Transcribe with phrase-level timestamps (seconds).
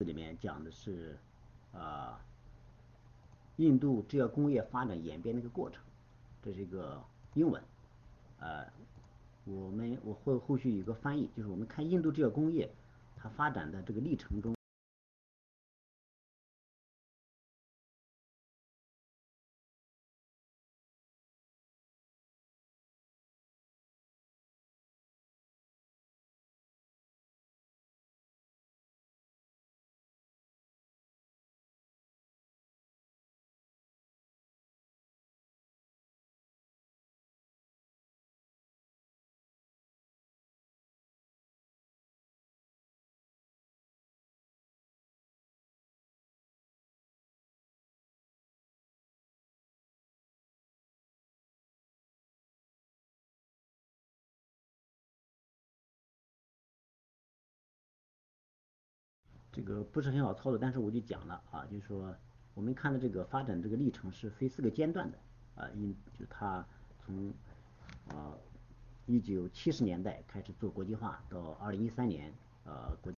[0.00, 1.14] 这里面讲的是
[1.74, 2.18] 啊，
[3.56, 5.84] 印度制药工业发展演变的一个过程，
[6.42, 6.98] 这是一个
[7.34, 7.62] 英文，
[8.38, 8.66] 呃，
[9.44, 12.72] 我们我会后续有个翻译，就是我们看印度制药工业
[13.14, 14.56] 它发展的这个历程中。
[59.72, 62.14] 个不是很好操作，但是我就讲了啊，就是说
[62.54, 65.18] 我们看的这个发展这个历程是分四个阶段的
[65.54, 66.66] 啊，因就它
[66.98, 67.32] 从
[68.08, 68.34] 啊
[69.06, 72.32] 一九七十年代开始做国际化，到二零一三年
[72.64, 73.12] 呃国。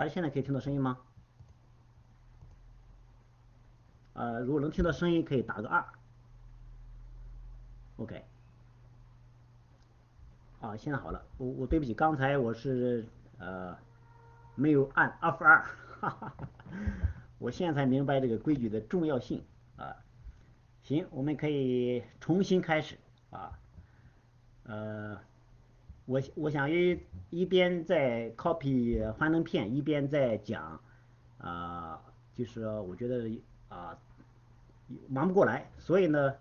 [0.00, 0.98] 大家现在可以听到声音吗？
[4.14, 5.84] 呃，如果能听到声音，可以打个二。
[7.98, 8.24] OK。
[10.62, 11.22] 啊，现在好了。
[11.36, 13.04] 我我对不起，刚才我是
[13.36, 13.76] 呃
[14.54, 15.64] 没有按 F2，
[16.00, 16.34] 哈哈。
[17.38, 19.44] 我现在才明白这个规矩的重要性
[19.76, 19.94] 啊。
[20.82, 22.96] 行，我们可以重新开始
[23.28, 23.52] 啊。
[24.62, 25.20] 呃，
[26.10, 26.98] 我我想一
[27.30, 30.80] 一边在 copy 幻灯片，一边在讲
[31.38, 32.02] 啊，
[32.34, 33.30] 就是我觉得
[33.68, 33.96] 啊
[35.08, 36.34] 忙不过来，所以呢，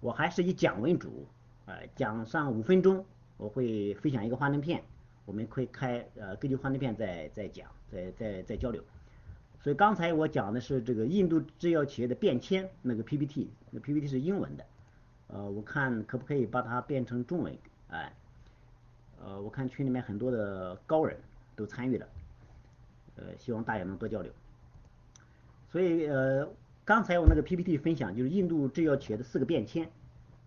[0.00, 1.28] 我还是以讲为主，
[1.66, 3.04] 呃，讲上五分钟，
[3.36, 4.82] 我会分享一个幻灯片，
[5.26, 8.82] 我们可以开呃根据幻灯片再再讲，再再再交流。
[9.60, 14.66] 所以刚才我讲的是这个印度制药企业的变迁那个 PPT，那 PPT 是英文的，
[15.28, 17.56] 呃，我看可不可以把它变成中文？
[17.90, 18.12] 哎，
[19.24, 21.18] 呃我看群里面很多的高人
[21.56, 22.06] 都参与了，
[23.16, 24.30] 呃，希望大家能多交流。
[25.70, 26.48] 所以呃，
[26.84, 29.90] 刚才我那个 PPT 分享就是印度制药企业的四个变迁，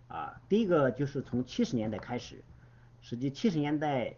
[0.08, 2.44] 啊，第一个就是从七十年代开始，
[3.02, 4.16] 实际七十年代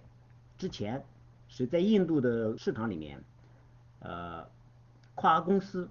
[0.57, 1.03] 之前
[1.47, 3.23] 是在印度的市场里面，
[3.99, 4.45] 呃。
[5.15, 5.89] 跨国公司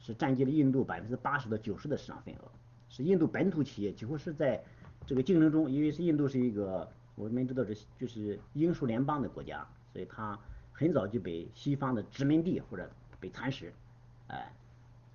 [0.00, 2.50] 是占据了印度百分之八十到九十的市场份额，
[2.88, 4.60] 是印度本土企业几乎是在
[5.06, 10.38] 这个竞争中，因为是印度是一个我们知道这就是英属联邦的国家，所以它
[10.72, 13.72] 很早就被西方的殖民地或者被蚕食，
[14.28, 14.52] 哎，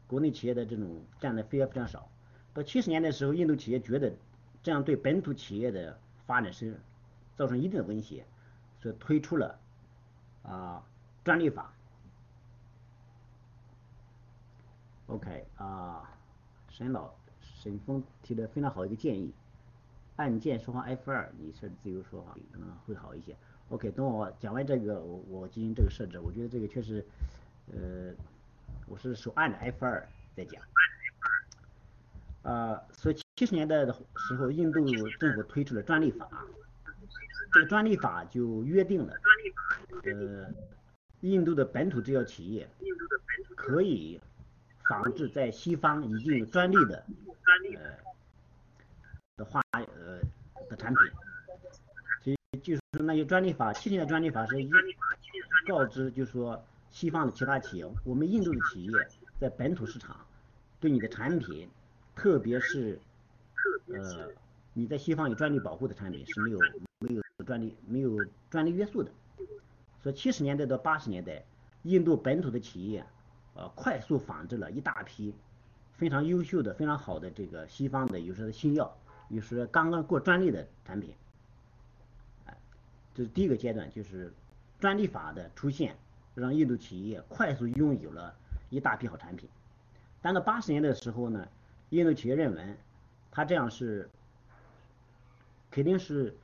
[0.08, 2.10] 国内企业的这种占的非常非常少。
[2.54, 4.14] 到七十年代时候，印度企业觉得
[4.62, 6.80] 这样对本土企业的发展是
[7.36, 8.26] 造成一定的威胁，
[8.82, 9.60] 所以推出了
[10.44, 10.84] 啊
[11.24, 11.72] 专利法。
[15.06, 16.10] OK 啊，
[16.70, 19.34] 沈老沈峰提的非常好一个建议，
[20.16, 23.36] 按键说话 F2，你设置自由说话可能会好一些。
[23.70, 27.06] OK，等我讲完这个，我我进行这个设置，我觉得这个确实，
[27.72, 28.14] 呃，
[28.88, 30.04] 我是手按着 F2
[30.36, 30.62] 在讲。
[32.44, 34.86] 啊，所以七十年代的时候，印度
[35.20, 36.30] 政府推出了专利法，
[37.54, 39.14] 这个专利法就约定了，
[40.04, 40.54] 呃，
[41.22, 42.68] 印度的本土制药企业
[43.56, 44.20] 可以。
[44.90, 47.06] 仿制在西方已经有专利的
[47.78, 48.11] 呃
[49.72, 50.20] 呃
[50.70, 51.10] 的产品，
[52.22, 54.72] 所以就是那些专利法，七年的专利法是一
[55.66, 59.08] 告知，就是说西方的其他企业，我们印度的企业
[59.40, 60.26] 在本土市场
[60.80, 61.70] 对你的产品，
[62.16, 63.00] 特别是
[63.88, 64.28] 呃
[64.74, 69.12] 你在西方有专利保护的产品是没有没有专利没有专利约束的，
[70.02, 71.44] 所以七十年代到八十年代，
[71.84, 73.06] 印度本土的企业。
[73.54, 75.36] 呃，快速仿制了一大批
[75.92, 78.98] 非常优秀的、非常好的这个西方的，有时候新药，
[79.32, 81.14] 有时候刚刚过专利的产品，
[82.46, 82.58] 哎，
[83.14, 84.34] 这是第一个阶段，就是
[84.80, 85.96] 专利法的出现，
[86.36, 88.36] 让印度企业快速拥有了
[88.70, 89.50] 一大批好产品。
[90.22, 91.48] 但到八十年代的时候呢，
[91.90, 92.76] 印度企业认为，
[93.32, 94.10] 他这样是
[95.70, 96.36] 肯定是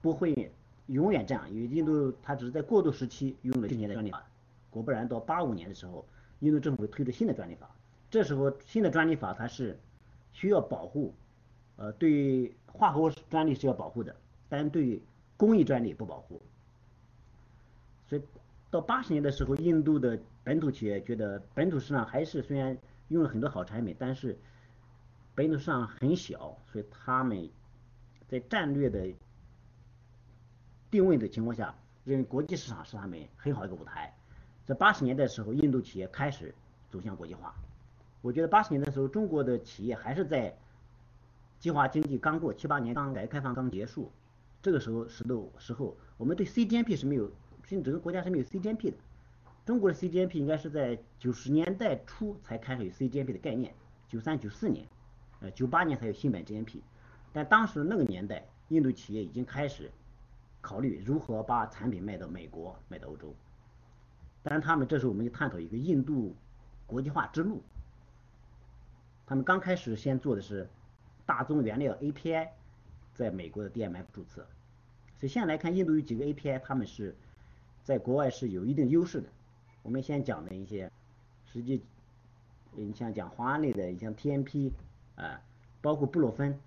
[0.00, 0.52] 不会
[0.86, 4.24] 永远这样，因为印度它只是在过渡时期用了七年的专利法，
[4.70, 6.06] 果不然到八五年的时候。
[6.42, 7.68] 印度政府推出新的专利法，
[8.10, 9.78] 这时候新的专利法它是
[10.32, 11.12] 需要保护，
[11.80, 14.14] 呃，对化合物专利是要保护的，
[14.50, 15.00] 但对
[15.38, 16.38] 工艺专利不保护。
[18.06, 18.22] 所以
[18.70, 22.76] 到八十年的时候，印度的本土企业觉得本土市场还是虽然
[23.08, 24.38] 用了很多好产品，但是
[25.34, 27.48] 本土市场很小，所以他们
[28.28, 29.10] 在战略的
[30.90, 34.14] 定位的情况下，认为国际市场是他们很好一个舞台。
[34.66, 36.54] 在八十年代的时候，印度企业开始
[36.90, 37.54] 走向国际化。
[38.20, 40.54] 我觉得八十年代的时候，中国的企业还是在
[41.60, 44.10] 计划经济刚过七八年，刚改革开放刚结束，
[44.62, 47.30] 这个时候时的时候，我们对 CGMP 是没有，
[47.64, 48.96] 甚至整个国家是没有 CGMP 的。
[49.66, 53.74] 中国的 CGMP 应该是在九十年代初才开始有 CGMP 的概念，
[54.08, 54.88] 九三九四年，
[55.40, 56.80] 呃九八年才有新版 GMP。
[57.32, 59.90] 但当时那个年代，印度企业已经开始
[60.62, 63.34] 考虑如何把产品卖到美国，卖到欧洲。
[64.42, 66.34] 当然，他们这时候我们就探讨一个印度
[66.86, 67.62] 国际化之路。
[69.26, 70.68] 他们刚开始先做的是
[71.30, 72.48] 大宗原料 API
[73.14, 74.44] 在美国的 DMF 注册，
[75.16, 77.14] 所以现在来看，印度有几个 API，他们是
[77.84, 79.28] 在国外是有一定优势的。
[79.84, 80.90] 我们先讲的一些，
[81.52, 81.84] 实际
[82.72, 84.72] 你像讲磺胺类的，你像 TMP
[85.14, 85.40] 啊，
[85.80, 86.58] 包括布洛芬，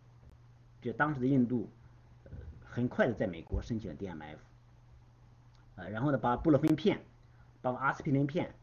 [0.82, 1.67] 就当时的印度
[2.63, 4.38] 很快的在美国申请了 DMF，
[5.75, 7.01] 呃，然后呢把布洛芬片。
[7.62, 8.55] 包括阿司匹林片，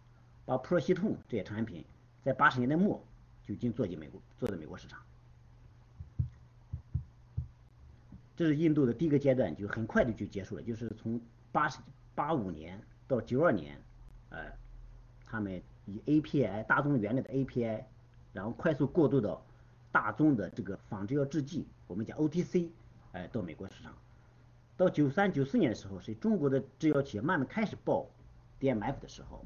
[0.47, 1.85] 包括普洛西痛这些产品，
[2.23, 3.05] 在八十年代末
[3.47, 4.99] 就已经做进美国，做到美国市场。
[8.41, 11.21] 这是印度的第一个阶段，就很快的就结束了，就是从
[11.53, 11.79] 八十
[12.15, 13.79] 八五年到九二年，
[14.31, 14.51] 呃，
[15.27, 17.85] 他们以 API 大宗原料的 API，
[18.33, 19.45] 然后快速过渡到
[19.93, 22.71] 大宗的这个仿制药制剂，我们讲 OTC，
[23.13, 23.95] 哎，到美国市场。
[24.79, 28.07] 到九三九四年的时候，是中国的制药企业慢慢开始报
[28.59, 29.45] DMF 的时候，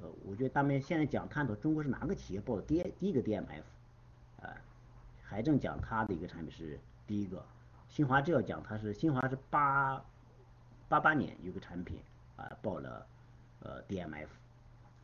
[0.00, 3.64] 呃，我觉得他们现在讲探讨中国是哪个企业报的第第一个 DMF，
[4.40, 4.48] 呃，
[5.22, 7.44] 海正讲他的一个产品是第一个，
[7.92, 10.02] 新华制药讲它是新华是八
[10.88, 11.98] 八八年有个产品
[12.36, 13.06] 啊报了
[13.60, 14.28] 呃 DMF，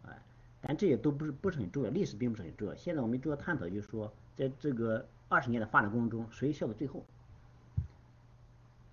[0.07, 0.17] 啊，
[0.63, 2.75] 但这也都不是不是很重要，历史并不是很重要。
[2.75, 7.05] 现在我们主要探讨就是说，在这个二十年的发展过程中，谁笑到最后？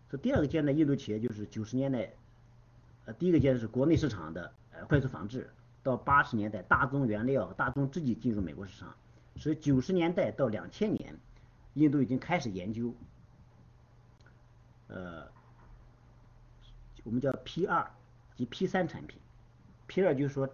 [0.09, 2.11] 这第二个阶段，印度企业就是九十年代，
[3.05, 5.49] 呃，第一个阶段是国内市场的呃快速仿制，
[5.83, 8.93] 到八十年代大宗原料、大宗制剂进入美国市场，
[9.37, 11.15] 所以九十年代到两千年，
[11.75, 12.93] 印度已经开始研究，
[14.88, 15.27] 呃，
[17.04, 17.92] 我们叫 P 二
[18.36, 19.20] 及 P 三产品
[19.88, 20.50] ，P 二就是说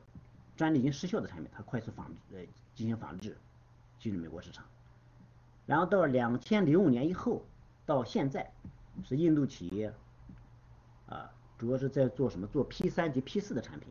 [0.55, 2.39] 专利已经失效的产品，它快速仿呃
[2.75, 3.37] 进行仿制
[3.99, 4.65] 进入美国市场，
[5.65, 7.45] 然后到两千零五年以后
[7.85, 8.51] 到现在。
[9.05, 9.91] 是印度企业，
[11.07, 12.45] 啊，主要是在做什么？
[12.45, 13.87] 做 P 三及 P 四的产品。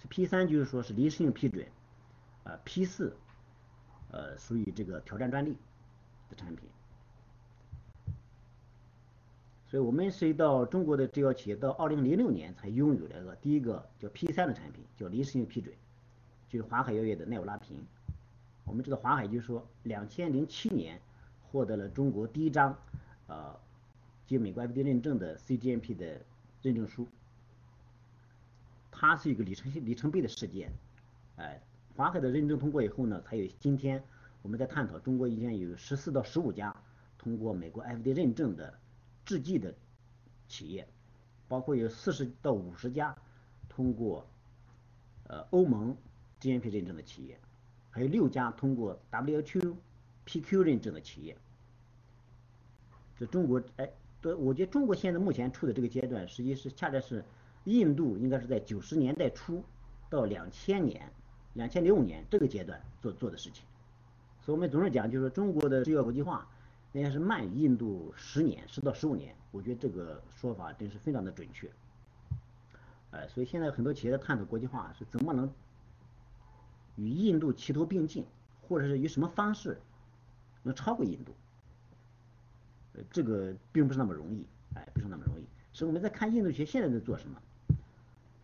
[0.00, 1.66] 是 P 三就是说是临时性批准，
[2.42, 3.14] 啊，P 四，
[4.10, 5.58] 呃，属于这个挑战专利
[6.30, 6.66] 的产品。
[9.72, 15.74] 所以我们涉及到中国的制药企业，到二零零六年才拥有了个第一个叫 P 三的产品，叫临时性批准，
[16.46, 17.78] 就是华海药业的奈欧拉平。
[18.66, 21.00] 我们知道华海就是说两千零七年
[21.50, 22.76] 获得了中国第一张，
[23.28, 23.58] 呃。
[24.26, 26.20] 经美国 FDA 认证的 CGMP 的
[26.62, 27.06] 认证书，
[28.90, 30.70] 它是一个里程里程碑的事件。
[31.36, 31.60] 哎，
[31.96, 34.02] 华海的认证通过以后呢，才有今天
[34.42, 36.74] 我们在探讨中国已经有十四到十五家
[37.18, 38.72] 通过美国 FDA 认证的
[39.24, 39.74] 制剂的
[40.48, 40.86] 企业，
[41.48, 43.16] 包括有四十到五十家
[43.68, 44.26] 通过
[45.28, 45.96] 呃欧盟
[46.40, 47.38] GMP 认证的企业，
[47.90, 49.76] 还有六家通过 WHO
[50.26, 51.36] PQ 认证的企业。
[53.18, 53.90] 这中国哎。
[54.22, 57.24] 对，我觉得中国现在目前处的这个阶段，实际是恰恰是
[57.64, 59.64] 印度应该是在九十年代初
[60.08, 61.12] 到两千年、
[61.54, 63.64] 两千零五年这个阶段做做的事情。
[64.40, 66.48] 所以我们总是讲，就是说中国的制药国际化
[66.92, 69.34] 应该是慢印度十年，十到十五年。
[69.50, 71.70] 我觉得这个说法真是非常的准确。
[73.10, 75.52] 哎，所以现在很多企业在探讨国际化是怎么能
[76.96, 78.26] 与印度齐头并进，
[78.62, 79.80] 或者是以什么方式
[80.62, 81.34] 能超过印度。
[82.94, 85.46] 呃这个并不是那么容易，哎，不是那么容易。
[85.72, 87.40] 所以我们在看印度企业现在在做什么，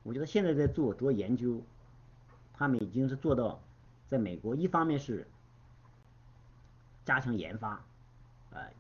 [0.03, 1.63] 我觉得现在在做主要研究，
[2.55, 3.61] 他们已经是做到，
[4.09, 5.27] 在美国一方面是
[7.05, 7.85] 加强研发，
[8.53, 8.73] 哎，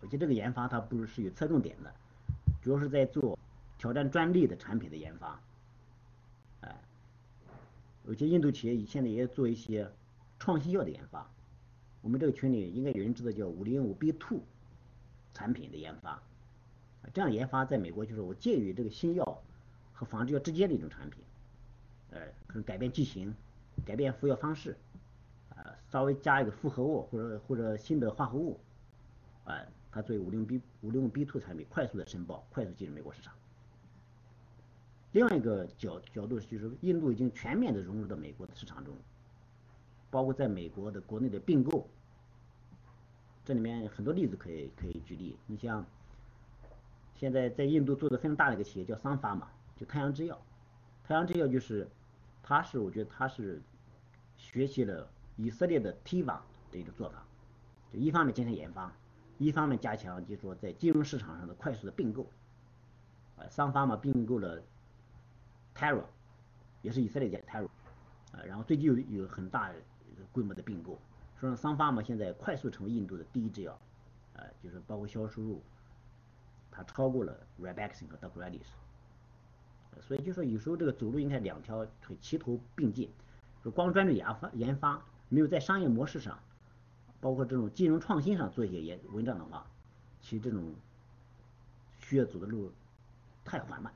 [0.00, 1.92] 而且这个研发它不是是有侧重点的，
[2.62, 3.38] 主要是在做
[3.78, 5.40] 挑战专利的产品的研发，
[6.60, 6.76] 哎，
[8.06, 9.90] 有些印度企业现在也做一些
[10.38, 11.30] 创新药的研发，
[12.02, 14.40] 我们这个群里应该有人知道叫五零五 B two。
[15.36, 16.22] 产品的研发，
[17.12, 19.42] 这样研发在美国就是我介于这个新药
[19.92, 21.24] 和仿制药之间的一种产品，
[22.12, 23.34] 呃，可能改变剂型，
[23.84, 24.76] 改变服药方式，
[25.48, 28.60] 啊，稍微加一个复合物或者或者新的化合物，
[29.44, 29.60] 啊，
[29.90, 33.32] 它作为五零 B 五零 B two 产品快速的申报，快速进入美国市场。
[35.12, 38.96] 另外一个角角度就是印度已经全面的融入到美国的市场中，
[40.10, 41.88] 包括在美国的国内的并购。
[43.44, 45.84] 这里面很多例子可以可以举例，你像
[47.14, 50.40] 现在在印度做的非常大的一个企业叫桑发嘛，就太阳制药，
[51.04, 51.86] 太阳制药就是，
[52.42, 53.60] 它是我觉得它是
[54.36, 56.40] 学习了以色列的 Teva
[56.72, 57.22] 的一个做法，
[57.92, 58.90] 就一方面进行研发，
[59.38, 62.26] 一方面加强就是说在金融市场上的快速的并购，
[63.36, 64.62] 啊，桑发嘛并购了
[65.74, 66.04] Terra，
[66.82, 67.66] 也是以色列的 Tera，
[68.32, 69.72] 啊，然后最近有有很大
[70.32, 70.98] 规模的并购。
[71.40, 73.78] 说桑发嘛，现在快速成为印度的第一制药，
[74.34, 75.62] 呃，就是包括销售收入，
[76.70, 83.10] 它超过了 Rebaxin 和 d o c r e d i s 所以就说有时候这个走路应该两条腿齐头并进，
[83.62, 86.38] 说光专注研发研发，没有在商业模式上，
[87.24, 89.66] 包括这种金融创新上做一些研文章的话，
[90.20, 90.74] 其实这种
[91.98, 92.70] 需要走的路
[93.46, 93.90] 太缓慢。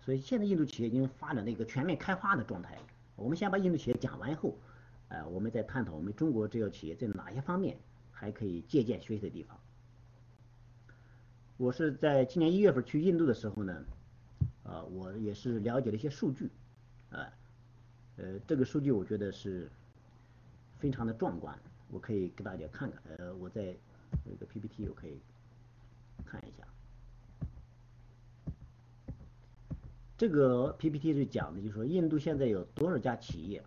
[0.00, 2.78] 所以现在印度企业已经发展到一个全面开花的状态。
[3.16, 4.56] 我们先把印度企业讲完以后。
[5.08, 7.76] 呃，我们再探讨我们中国制药企业在哪些方面
[8.10, 9.56] 还可以借鉴学习的地方。
[11.56, 13.84] 我是在今年一月份去印度的时候呢，
[14.62, 16.50] 呃，我也是了解了一些数据，
[17.10, 17.26] 呃，
[18.16, 19.70] 呃，这个数据我觉得是
[20.84, 21.58] 非常的壮观，
[21.90, 23.00] 我可以给大家看看。
[23.16, 23.74] 呃，我在
[24.26, 25.18] 有个 PPT 我可以
[26.26, 26.62] 看一下。
[30.18, 33.64] 这个 PPT 是讲的，就是说印度现在有多少家企业，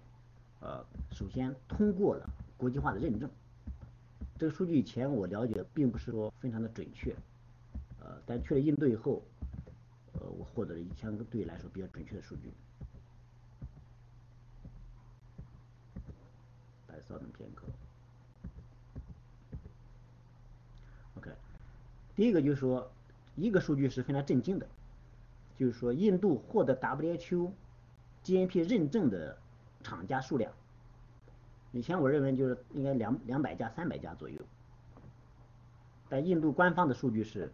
[0.59, 3.27] 呃，首先通过了国际化的认证。
[4.37, 7.15] 这个数据以前我了解并不是说非常的准确，
[7.99, 9.23] 呃，但去了印度以后，
[10.13, 12.51] 呃，我获得了一相对来说比较准确的数据。
[16.97, 17.67] 来稍等片刻。
[21.17, 21.31] OK，
[22.15, 22.91] 第一个就是说，
[23.35, 24.67] 一个数据是非常震惊的。
[25.55, 27.51] 就是说，印度获得 WHO
[28.23, 29.37] GMP 认证的
[29.81, 30.53] 厂家数量，
[31.71, 34.39] 以前我认为就是应该两两百家、三百家左右，
[36.09, 37.51] 但印度官方的数据是，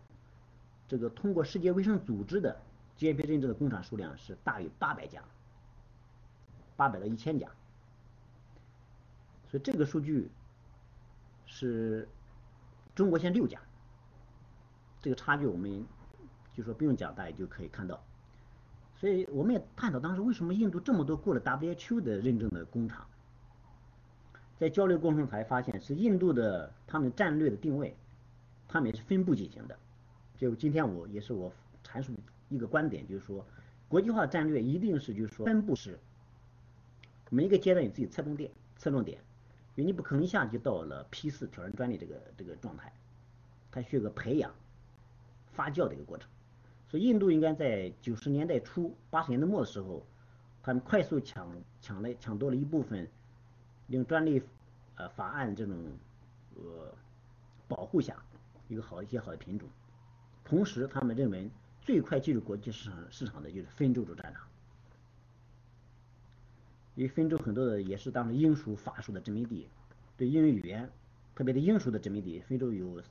[0.89, 2.59] 这个通过世界卫生组织的
[2.97, 5.23] GMP 认证的工厂数量是大于八百家，
[6.75, 7.49] 八百到一千家，
[9.53, 10.31] 所以这个数据
[11.45, 12.09] 是
[12.95, 13.59] 中国现六家，
[14.99, 15.85] 这个差距我们。
[16.55, 18.03] 就说不用讲，大家就可以看到。
[18.95, 23.07] 所以我们也探讨当时为什么印度这么多过了 WHO 的认证的工厂，
[24.57, 27.95] 在交流过程中才发现是印度的他们战略的定位，
[28.67, 29.77] 他们也是分步进行的。
[30.35, 31.51] 就今天我也是我
[31.83, 32.11] 阐述
[32.49, 33.45] 一个观点，就是说
[33.87, 35.99] 国际化战略一定是就是说分步式，
[37.29, 39.19] 每一个阶段有自己侧重点，侧重点，
[39.75, 42.93] 因为你不可能一下就到了 P 四挑战专利这个这个状态，
[43.71, 44.53] 它需要个培养、
[45.51, 46.29] 发酵的一个过程。
[46.87, 50.05] 所以印度应该在九十年代初、八十年代末的时候，
[50.61, 51.49] 他们快速抢
[51.81, 53.09] 抢了抢夺了一部分，
[53.87, 54.43] 用专利
[54.95, 55.75] 呃法案这种
[56.55, 56.93] 呃
[57.67, 58.15] 保护下
[58.67, 59.67] 一个好一些好的品种，
[60.43, 61.49] 同时他们认为
[61.81, 64.43] 最快进入国际市场市场的就是非洲洲战场，
[66.95, 69.67] 因为非洲很多的也是当时英属、法属的殖民地，
[70.15, 70.89] 对英语语言，
[71.35, 73.01] 特别的英属的殖民地，非洲有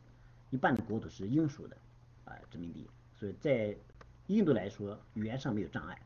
[0.51, 1.77] 一半的国土是英属的
[2.25, 2.89] 啊殖民地。
[3.19, 3.77] 所以在
[4.29, 6.01] 印度来说，语言上没有障碍，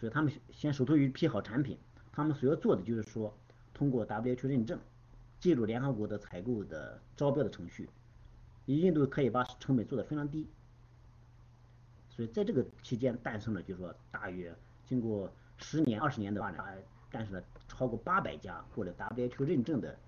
[0.00, 1.78] 所以他们先手头有一批好产品，
[2.12, 3.36] 他们所要做的就是说，
[3.74, 4.78] 通过 WHO 认证，
[5.38, 7.88] 进入联合国的采购的招标的程序，
[8.64, 10.48] 印度可以把成本做得非常低，
[12.08, 14.54] 所以在这个期间诞生了，就是说大约
[14.86, 16.78] 经过十年、二十年的发展，
[17.10, 19.98] 诞生了超过八百家获得 WHO 认证的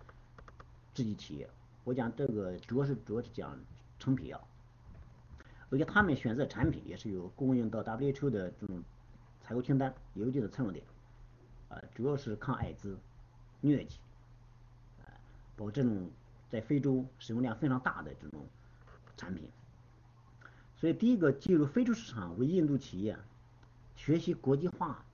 [0.95, 1.49] 制剂企业。
[1.85, 3.59] 我讲这个主要是主要是讲
[3.99, 4.49] 成品药。
[5.71, 8.83] 而且他们选择产品也是有供应到 WHO 的这种
[9.43, 10.83] 采购清单，有一定的侧重点，
[11.69, 12.99] 啊，主要是抗艾滋、
[13.61, 13.99] 疟疾，
[15.03, 15.13] 啊，
[15.57, 16.11] 包括这种
[16.49, 18.47] 在非洲使用量非常大的这种
[19.15, 19.51] 产品。
[20.75, 23.19] 所以第一个进入非洲市场为印度企业
[23.95, 25.05] 学习国际化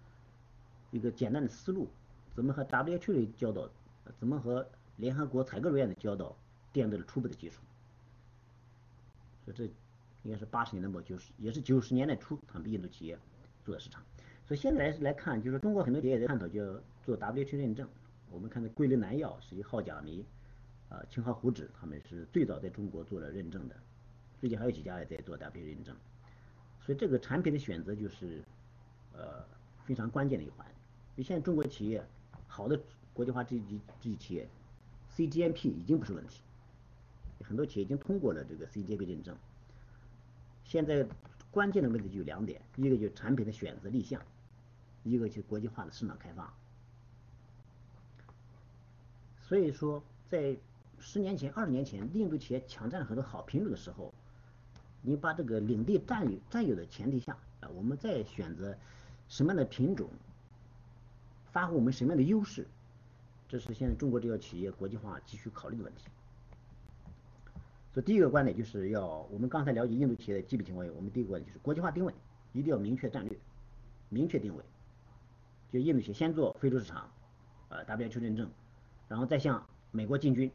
[0.95, 1.89] 一个简单的思路，
[2.35, 3.69] 怎么和 W H 的交道，
[4.17, 4.65] 怎么和
[4.97, 6.37] 联合国采购人员的交道，
[6.73, 7.61] 奠定了初步的基础。
[9.45, 9.69] 所以这。
[10.27, 13.19] 应该是八十年代末，九十也是九十年代初，他们印度企业
[13.63, 14.03] 做的市场。
[14.49, 17.87] 所以现在来来看，就是中国很多企业在探讨就做 W H 认证。
[18.31, 20.25] 我们看的桂林南药是一号甲醚，
[20.89, 23.77] 啊，青蒿湖酯，他们是最早在中国做了认证的。
[24.41, 25.95] 最近还有几家也在做 W 认证。
[26.81, 28.43] 所以这个产品的选择就是
[29.13, 29.45] 呃
[29.85, 30.67] 非常关键的一环。
[31.17, 32.05] 你现在中国企业
[32.49, 32.81] 好的
[33.13, 34.49] 国际化这级这级企业
[35.17, 36.41] ，CGMP 已经不是问题，
[37.43, 39.37] 很多企业已经通过了这个 CGMP 认证。
[40.65, 41.07] 现在
[41.51, 44.21] 关键的问题就有两点，一个就是产品的选择立项，
[45.05, 46.53] 一个就是国际化的市场开发。
[49.41, 50.57] 所以说，在
[50.99, 54.13] 十年前、二十年前，印度企业抢占了很多好品种的时候，
[55.03, 58.77] 你把这个领地占有占有的前提下啊，我们再选择
[59.29, 60.09] 什么样的品种，
[61.55, 62.67] 发挥我们什么样的优势，
[63.49, 66.09] 这是现在中国这些企业国际化急需考虑的问题。
[67.93, 72.13] 所以第一个观点就是要，我们刚才了解印度企业的基本情况，我们第一个观点就是国际化定位，
[72.53, 73.39] 一定要明确战略，
[74.09, 74.65] 明确定位。
[75.73, 77.09] 就印度企业先做非洲市场，
[77.69, 78.51] 呃，WHO 认证，
[79.07, 80.51] 然后再向美国进军，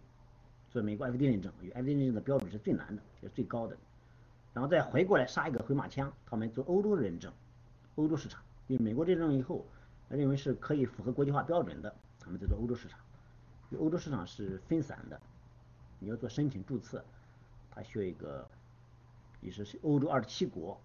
[0.69, 3.77] 做美国 FDA 认证，与 FDA 认证的标准是最难的，也是最高的。
[4.53, 7.31] 然后再回过来杀一个回马枪，他们做欧洲认证，
[7.95, 9.65] 欧洲市场，因为美国认证以后，
[10.17, 12.99] 认为是可以符合国际化标准的，他们在做欧洲市场。
[13.69, 15.21] 因为欧洲市场是分散的，
[15.99, 17.03] 你要做申请注册。
[17.71, 18.45] 它需要一个，
[19.41, 20.81] 也是欧洲二十七国，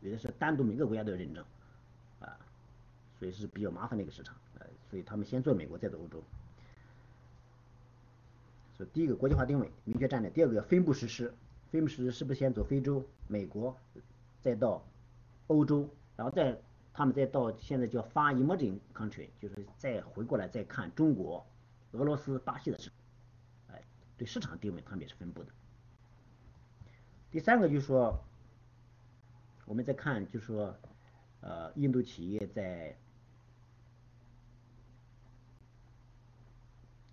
[0.00, 1.44] 有的是单独每个国家都要认证，
[2.20, 2.38] 啊，
[3.18, 6.22] 所以是比较麻烦的一个市场，呃，所以他们先做美国，再做欧洲。
[8.76, 11.34] 所以第一个国际化定位，明确战略；第二个要分步实施，
[11.72, 13.76] 分步实施是不是先走非洲、美国，
[14.40, 14.82] 再到
[15.48, 16.56] 欧洲，然后再
[16.98, 21.46] 他们再到现在叫 Far Emerging Country，就是再回过来再看中国、
[21.92, 22.90] 俄罗斯、巴西的市，
[23.68, 23.80] 哎，
[24.16, 25.52] 对市场定位他们也是分布的。
[27.30, 28.18] 第三个就是说，
[29.64, 30.76] 我们再看，就是说，
[31.40, 32.98] 呃，印度企业在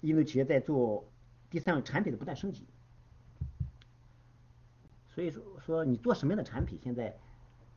[0.01, 1.07] 印度企业在做
[1.47, 2.65] 第三个产品的不断升级，
[5.13, 7.15] 所以说说你做什么样的产品，现在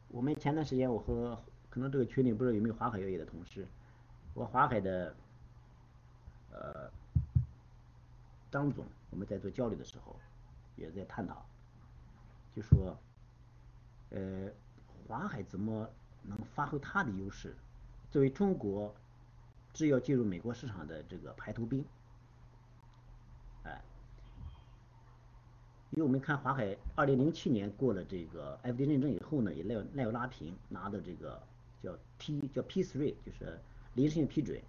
[0.08, 1.38] 我们前段时间我和
[1.70, 3.66] 可能这个群里不知道有没有华海药业的同事，
[4.34, 5.14] 我华海的
[6.50, 6.90] 呃
[8.50, 10.16] 张总，我们在做交流的时候
[10.76, 11.44] 也在探讨，
[12.56, 12.96] 就说
[14.10, 14.50] 呃
[15.06, 15.88] 华海怎么
[16.22, 17.54] 能发挥它的优势，
[18.10, 18.94] 作为中国
[19.72, 21.84] 制药进入美国市场的这个排头兵，
[23.64, 23.80] 哎，
[25.90, 31.40] 因为我们看华海二零零七年过了这个 FDA 认证以后呢，也奈奈奥拉平拿的这个
[31.82, 33.58] 叫 T 叫 P3，就是
[33.94, 34.60] 临时性批准，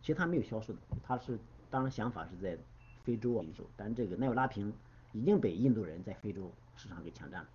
[0.00, 1.38] 其实它没有销售的，它是
[1.70, 2.56] 当然想法是在
[3.04, 4.72] 非洲啊销售，但这个奈奥拉平
[5.12, 7.48] 已经被印度人在非洲市场给抢占了。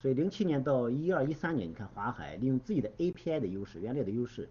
[0.00, 4.48] 所以零七年到一二一三年，你看华海利用自己的 API 的优势、原料的优势，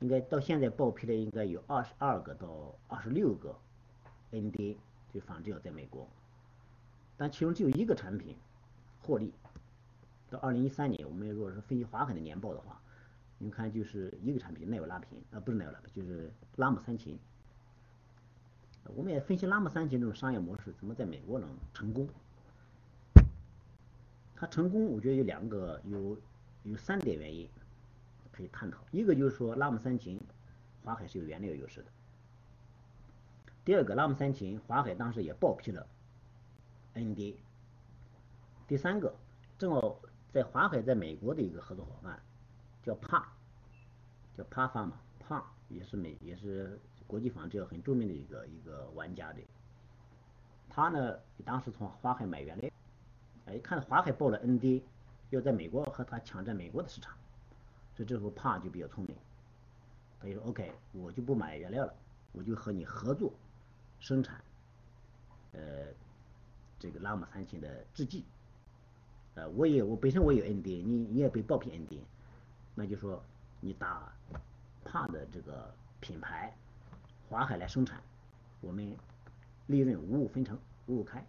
[0.00, 3.56] 应该到现在报批的应该有二十二个到二十六个
[4.32, 4.76] NDA
[5.12, 6.08] 就仿制药在美国，
[7.16, 8.36] 但其中只有一个产品
[9.02, 9.32] 获利。
[10.30, 12.80] 到二零一三年，我们如果是分析华海的年报的话，
[13.38, 17.16] 你看就是一个产品奈奥拉平，啊不是奈奥拉平，就是拉姆三嗪。
[18.96, 22.08] 我们也分析拉姆三嗪这种商业模式怎么在美国能成功。
[24.34, 26.16] 它成功，我觉得有两个，有
[26.62, 27.48] 有三点原因
[28.30, 28.78] 可以探讨。
[28.92, 30.18] 一个就是说，拉姆三嗪，
[30.84, 31.88] 华海是有原料优势的。
[33.64, 35.86] 第二个，拉姆三嗪，华海当时也报批了
[36.94, 37.34] NDA。
[38.66, 39.14] 第三个，
[39.58, 40.00] 正好
[40.32, 42.20] 在华海在美国的一个合作伙伴
[42.82, 43.26] 叫帕，
[44.36, 49.40] 叫帕法嘛，帕也是美也是国际仿制药很著名的一个一个玩家的。
[50.68, 52.70] 他呢，当时从华海买原料。
[53.46, 54.82] 哎，看到华海报了 ND，
[55.30, 57.16] 要在美国和他抢占美国的市场，
[57.96, 59.16] 所以这时候帕就比较聪明，
[60.20, 61.94] 他就说 OK，我就不买原料了，
[62.32, 63.32] 我就和你合作
[64.00, 64.44] 生产，
[65.52, 65.86] 呃，
[66.78, 68.26] 这个拉姆三嗪的制剂，
[69.38, 72.00] 呃，我也我本身我有 ND，你你也被报批 ND，
[72.74, 73.22] 那就说
[73.60, 74.12] 你打
[74.84, 76.52] 帕的这个品牌，
[77.28, 78.02] 华海来生产，
[78.60, 78.96] 我们
[79.68, 81.24] 利润五五分成，五五开。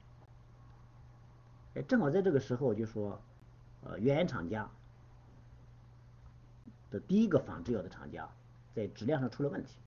[1.76, 3.22] 哎，正好在这个时候，就说，
[3.84, 4.68] 呃，原厂家
[6.90, 8.28] 的第一个仿制药的厂家
[8.74, 9.78] 在质量上出了问题，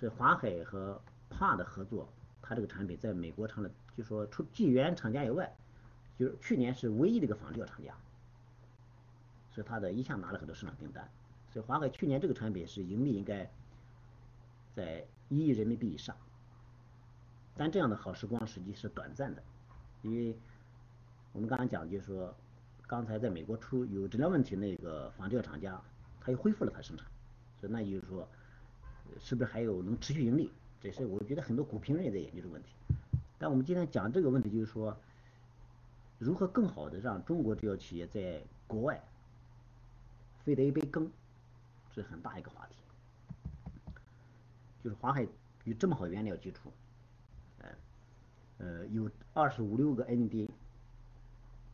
[0.00, 2.08] 所以华海和帕的合作，
[2.42, 5.54] 它这个产品在美国成了，就说除继原厂家以外，
[6.18, 7.94] 就是去年是唯一的一个仿制药厂家，
[9.50, 11.08] 所以他的一下拿了很多市场订单，
[11.52, 13.48] 所以华海去年这个产品是盈利应该
[14.74, 16.16] 在一亿人民币以上，
[17.56, 19.42] 但这样的好时光实际是短暂的，
[20.02, 20.36] 因为。
[21.34, 22.34] 我们刚刚讲，就是说，
[22.86, 25.80] 刚才在美国出有质量问题那个仿制药厂家，
[26.20, 27.06] 他又恢复了他生产，
[27.60, 28.26] 所以那就是说，
[29.20, 30.50] 是不是还有能持续盈利？
[30.80, 32.70] 这是我觉得很多股评人也在研究这个问题。
[33.38, 34.98] 但我们今天讲这个问题，就是说，
[36.18, 39.00] 如何更好的让中国制药企业在国外
[40.44, 41.10] 分得一杯羹，
[41.94, 42.76] 这是很大一个话题。
[44.82, 45.26] 就是华海
[45.64, 46.72] 有这么好原料基础，
[47.58, 47.68] 呃，
[48.58, 50.48] 呃，有二十五六个 ND。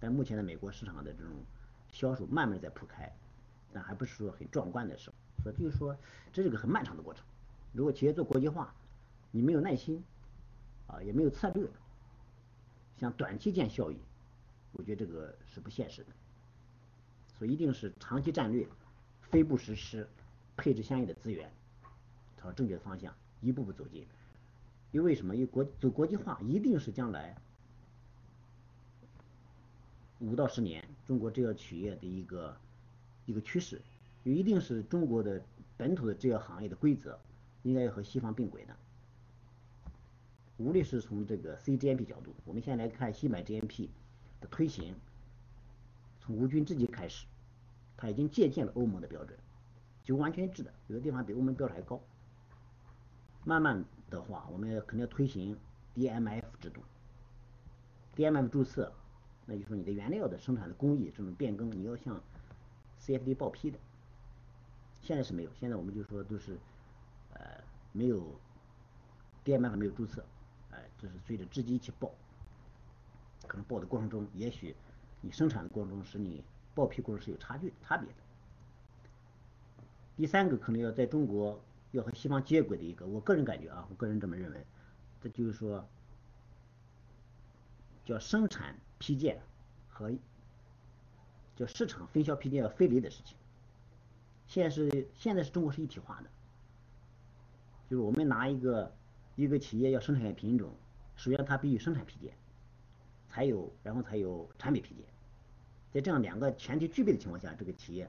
[0.00, 1.33] 在目前的美国市场的这种
[1.90, 3.11] 销售慢慢在铺开，
[3.72, 5.96] 但还不是说很壮观的时候，所以就是说
[6.33, 7.24] 这是个很漫长的过程。
[7.72, 8.74] 如果企业做国际化，
[9.30, 10.04] 你没有耐心，
[10.87, 11.66] 啊，也没有策略，
[12.98, 13.98] 想短期见效益，
[14.74, 16.10] 我觉得这个是不现实的。
[17.38, 18.68] 所以一定是长期战略，
[19.22, 20.06] 非步实施，
[20.56, 21.50] 配置相应的资源，
[22.37, 24.06] 朝正确的方向一步步走进。
[24.92, 25.34] 因为什么？
[25.34, 27.37] 因为国走国际化一定是将来。
[30.20, 32.56] 五到十年，中国制药企业的一个
[33.26, 33.82] 一个趋势，
[34.24, 35.42] 就一定是中国的
[35.76, 37.18] 本土的制药行业的规则，
[37.64, 38.76] 应该要和西方并轨的。
[40.56, 43.88] 无论是从这个 CGMP 角度，我们先来看西买 GMP
[44.46, 44.94] 推行，
[46.20, 47.26] 从无菌制剂开始，
[47.96, 49.38] 它已经借鉴了欧盟的标准，
[50.02, 52.00] 就完全一致的，有的地方比欧盟标准还高。
[53.44, 55.57] 慢慢的话，我们肯定要推行
[55.94, 56.83] DMF 制度
[58.16, 58.92] ，DMF 注册。
[59.46, 62.18] 那就说你的原料的生产的工艺这种变更，你要向
[62.98, 63.78] CFD 报批的。
[65.02, 66.59] 现在是没有，现在我们就说都是，
[67.35, 68.40] 呃，没有
[69.44, 70.24] ，DMF 没有注册，
[70.70, 72.11] 哎，就是随着制剂一起报，
[73.46, 74.74] 可能报的过程中，也许
[75.20, 76.42] 你生产的过程中使你
[76.74, 78.14] 报批过程是有差距差别的。
[80.16, 81.61] 第三个可能要在中国
[81.92, 84.64] 要和西方接轨的一个，我个人感觉啊，我个人这么认为，
[85.20, 85.87] 这就是说
[88.04, 88.76] 叫生产。
[88.96, 89.38] 批件
[89.90, 90.11] 和
[91.57, 93.37] 叫市场分销批件要分离的事情。
[94.46, 96.30] 现在是现在是中国是一体化的，
[97.90, 98.94] 就是我们拿一个
[99.35, 100.72] 一个企业要生产品种，
[101.16, 102.35] 首先它必须生产批件，
[103.34, 105.04] 才有然后才有产品批件，
[105.92, 108.08] 在这样两个前提具备的情况下，这个企业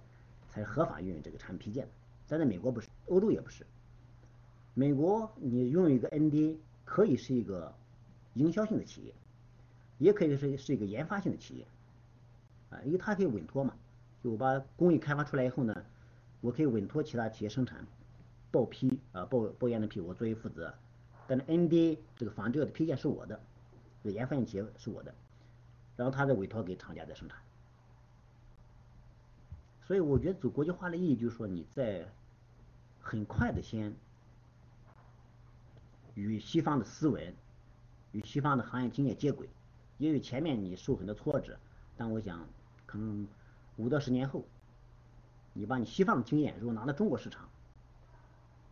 [0.52, 1.92] 才合法运用这个产品批件的。
[2.28, 3.66] 但在美国不是，欧洲也不是。
[4.76, 7.74] 美国你拥有一个 NDA 可以是一个
[8.36, 9.14] 营销性的企业，
[9.98, 11.66] 也可以是是一个研发性的企业，
[12.70, 13.74] 啊，因为它可以委托嘛，
[14.24, 15.76] 就我把工艺开发出来以后呢。
[16.42, 17.88] 我可以委托其他企业生产，
[18.52, 20.72] 报批啊报报验的批我作为负责，
[21.26, 23.40] 但是 NDA 这个仿制药的批件是我的，
[24.06, 25.12] 这个研发型企业是我的，
[25.98, 27.40] 然后他再委托给厂家再生产。
[29.82, 32.08] 所以我觉得走国际化的意义就是说你在
[33.02, 33.96] 很快的先
[36.14, 37.34] 与西方的思维、
[38.12, 39.50] 与西方的行业经验接轨，
[39.98, 41.58] 因为前面你受很多挫折，
[41.98, 42.48] 但我想
[42.86, 43.28] 可能
[43.78, 44.46] 五到十年后。
[45.54, 47.50] 你把你西方的经验如果拿到中国市场，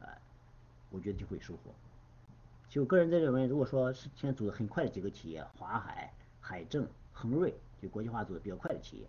[0.01, 0.21] 哎，
[0.91, 1.73] 我觉得就会收获。
[2.73, 9.07] 就个人在认为，如果说是现在走的很快的几个企业，华海、海正、恒瑞，就国际化走的比较快的企业。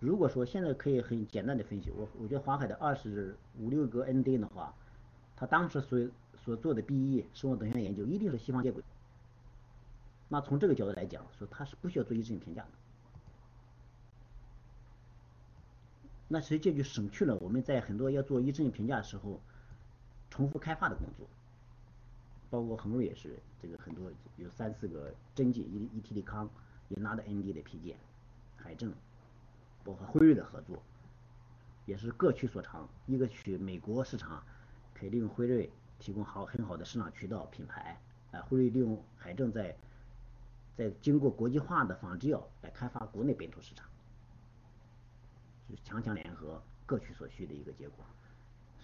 [0.00, 4.74] 如果说现在可以很简单的分析，我我觉得华海的二十五六个 ND 的话，
[5.36, 6.08] 他当时所
[6.42, 8.82] 所做的 BE 生物等效研究一定是西方接轨。
[10.30, 12.70] 那从这个角度来讲，说他是不需要做一致性评价的。
[16.28, 19.38] 那实际就省去了我们在很多要做一致性评价的时候
[20.30, 21.28] 重复开发的工作，
[22.50, 26.48] 包括恒瑞也是，这个很多有三四个针剂，一一体力康
[26.88, 27.96] 也拿到 ND 的批件，
[28.56, 28.92] 海正，
[29.84, 30.82] 包括辉瑞的合作，
[31.84, 34.44] 也是各取所长，一个取美国市场
[34.94, 38.00] 可以利用辉瑞提供好很好的市场渠道品牌，
[38.32, 39.76] 啊，辉瑞利用海正在
[40.76, 43.86] 在经过国际化的仿制药来开发国内本土市场。
[45.68, 48.04] 就是强强联合，各取所需的一个结果。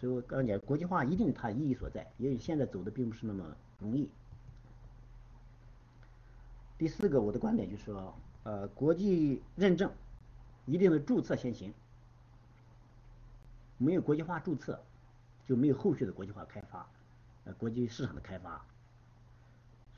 [0.03, 4.11] 所以我刚讲国际化一定它意义所在，也许现在走的并不是那么容易。
[6.77, 8.13] 第四个，我的观点就是说，
[8.43, 9.89] 呃，国际认证
[10.67, 11.73] 一定的注册先行，
[13.79, 14.83] 没有国际化注册，
[15.47, 16.85] 就没有后续的国际化开发，
[17.45, 18.61] 呃，国际市场的开发。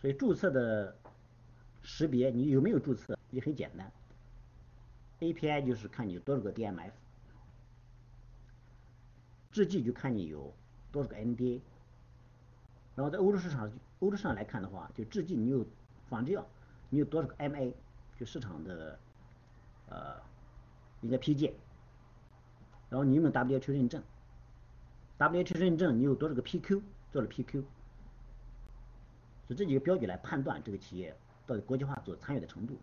[0.02, 0.94] 所以注册的
[1.82, 3.90] 识别，你有没有注册也很简单。
[5.20, 6.92] API 就是看你有多少个 DMF，
[9.54, 10.52] 制剂就看你有
[10.90, 11.60] 多少个 NDA，
[12.96, 15.64] 然后在欧洲市场，欧洲市场来看的话，就制剂你有
[16.08, 16.44] 仿制药，
[16.90, 17.72] 你有多少个 MA，
[18.18, 18.98] 就市场的
[19.88, 20.16] 呃
[21.02, 21.54] 一个批件，
[22.90, 24.02] 然后你有没有 W H 认证
[25.18, 27.62] W H 认证你有多少个 PQ 做了 PQ，
[29.48, 32.76] 就这几个标准来判断这个企业到底国际化所参与的程度。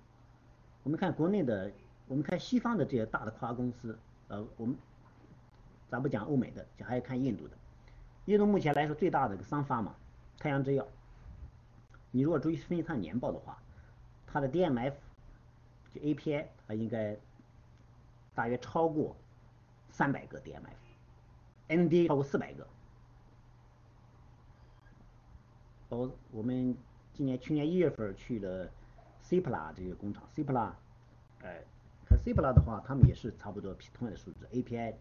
[0.83, 1.69] 我们看国内的。
[2.07, 4.75] 我们看西方的这些大的跨国公司，呃，我们
[5.91, 7.57] 咱不讲欧美的，就还要看印度的。
[8.25, 9.93] 印度目前来说最大的个商发嘛，
[10.39, 10.87] 太阳制药。
[12.11, 13.61] 你如果注意分析它年报的话，
[14.25, 14.93] 它的 DMF
[15.93, 17.17] 就 API 它应该
[18.33, 19.15] 大约超过
[19.89, 22.65] 三百个 DMF，ND 超过四百个。
[25.89, 26.75] 包我们
[27.13, 28.69] 今年去年一月份去了
[29.21, 30.71] Cipla 这个工厂，Cipla，
[31.43, 31.61] 哎。
[32.25, 34.93] c p l a 的话，他们也是差不多同样的数字，API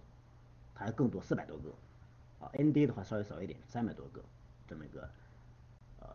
[0.84, 1.70] 还更多，四百多个，
[2.44, 4.24] 啊，ND 的话稍微少一点，三百多个，
[4.66, 5.08] 这么一个，
[6.00, 6.06] 呃，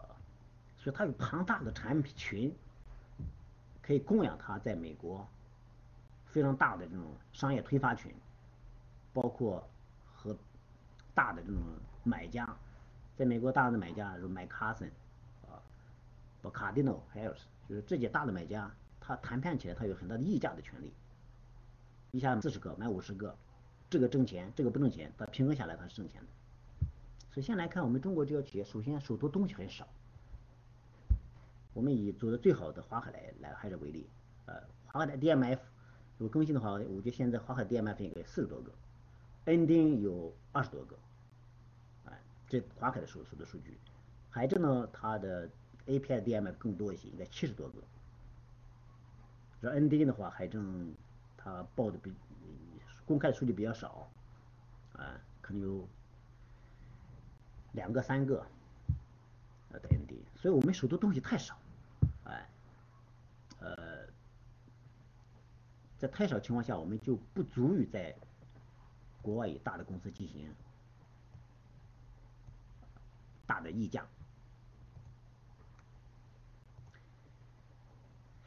[0.77, 2.53] 所以它有庞大的产品群，
[3.81, 5.27] 可以供养它在美国
[6.25, 8.13] 非常大的这种商业推发群，
[9.13, 9.67] 包括
[10.15, 10.35] 和
[11.13, 11.61] 大的这种
[12.03, 12.57] 买家，
[13.15, 14.89] 在美国大的买家如麦卡森，
[15.43, 15.61] 啊，
[16.41, 18.71] 包括 Cardinal Health，就是这些大的买家。
[19.07, 20.91] 他谈判起来，他有很大的议价的权利。
[22.09, 23.37] 一下四十个买五十个，
[23.89, 26.27] 这个挣钱，这个不挣钱，它平衡下来它是挣钱的。
[27.31, 29.87] 首先来看，我们中国这些企业，首先手头东西很少。
[31.73, 34.07] 我们以做的最好的华海来来还是为例，
[34.45, 35.59] 呃，华海的 DMF
[36.17, 38.71] 如果更新的话，我觉得现在华海 DMF 应该四十多个
[39.45, 40.97] ，ND 有二十多个，
[42.05, 42.17] 哎，
[42.47, 43.77] 这华海的手手的数据。
[44.29, 45.49] 海正呢，它的
[45.87, 47.83] API DMF 更多一些，应该七十多个。
[49.61, 50.93] 这 ND 的话，海正
[51.35, 52.13] 他报的比
[53.05, 54.09] 公开的数据比较少，
[54.93, 55.87] 啊，可能有
[57.73, 58.45] 两个三个
[59.71, 61.57] 呃的 ND，所以我们手头东西太少，
[62.23, 62.49] 哎，
[63.59, 64.07] 呃，
[65.99, 68.15] 在太少情况下，我们就不足以在
[69.21, 70.51] 国外与大的公司进行
[73.45, 74.05] 大的议价。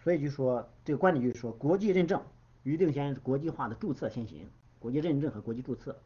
[0.03, 2.25] 所以就说这个观点就是说，国际认证
[2.69, 4.47] 预定先国际化的注册先行，
[4.79, 5.99] 国际认证和国际注册，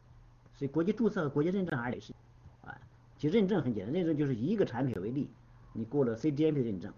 [0.53, 2.13] 所以国际注册和国际认证还得是，
[2.61, 2.79] 啊，
[3.17, 5.29] 其实认证很简单，认证就是以一个产品为例，
[5.73, 6.93] 你过了 CGMP 认证，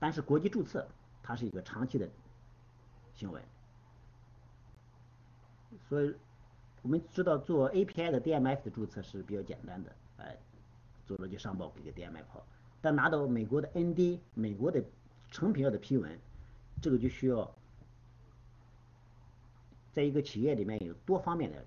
[0.00, 0.88] 但是国际注册
[1.22, 2.10] 它是一个长期的
[3.14, 3.40] 行为，
[5.88, 6.12] 所以
[6.82, 10.36] 我们知道做 API 的 DMF 的注册是比较简单的，哎，
[11.06, 12.42] 做了就上报给个 DMF，
[12.80, 14.82] 但拿到美国的 ND 美国的
[15.30, 16.18] 成品药的批文。
[16.82, 17.54] 这个就需要
[19.92, 21.64] 在一个企业里面有多方面的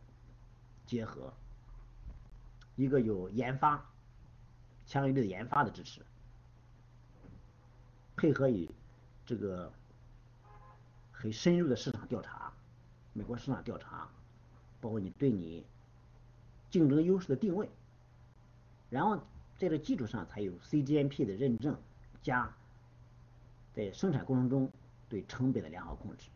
[0.86, 1.34] 结合，
[2.76, 3.90] 一个有研发，
[4.86, 6.02] 强有力的研发的支持，
[8.18, 8.70] 配合于
[9.26, 9.72] 这个
[11.14, 12.52] 很深入的市场调查，
[13.14, 14.10] 美国市场调查，
[14.82, 15.66] 包括你对你
[16.70, 17.70] 竞争优势的定位，
[18.90, 19.16] 然后
[19.58, 21.80] 在这基础上才有 CGMP 的认证
[22.22, 22.54] 加
[23.74, 24.70] 在生产过程中。
[25.16, 26.28] 对成本的良好控制，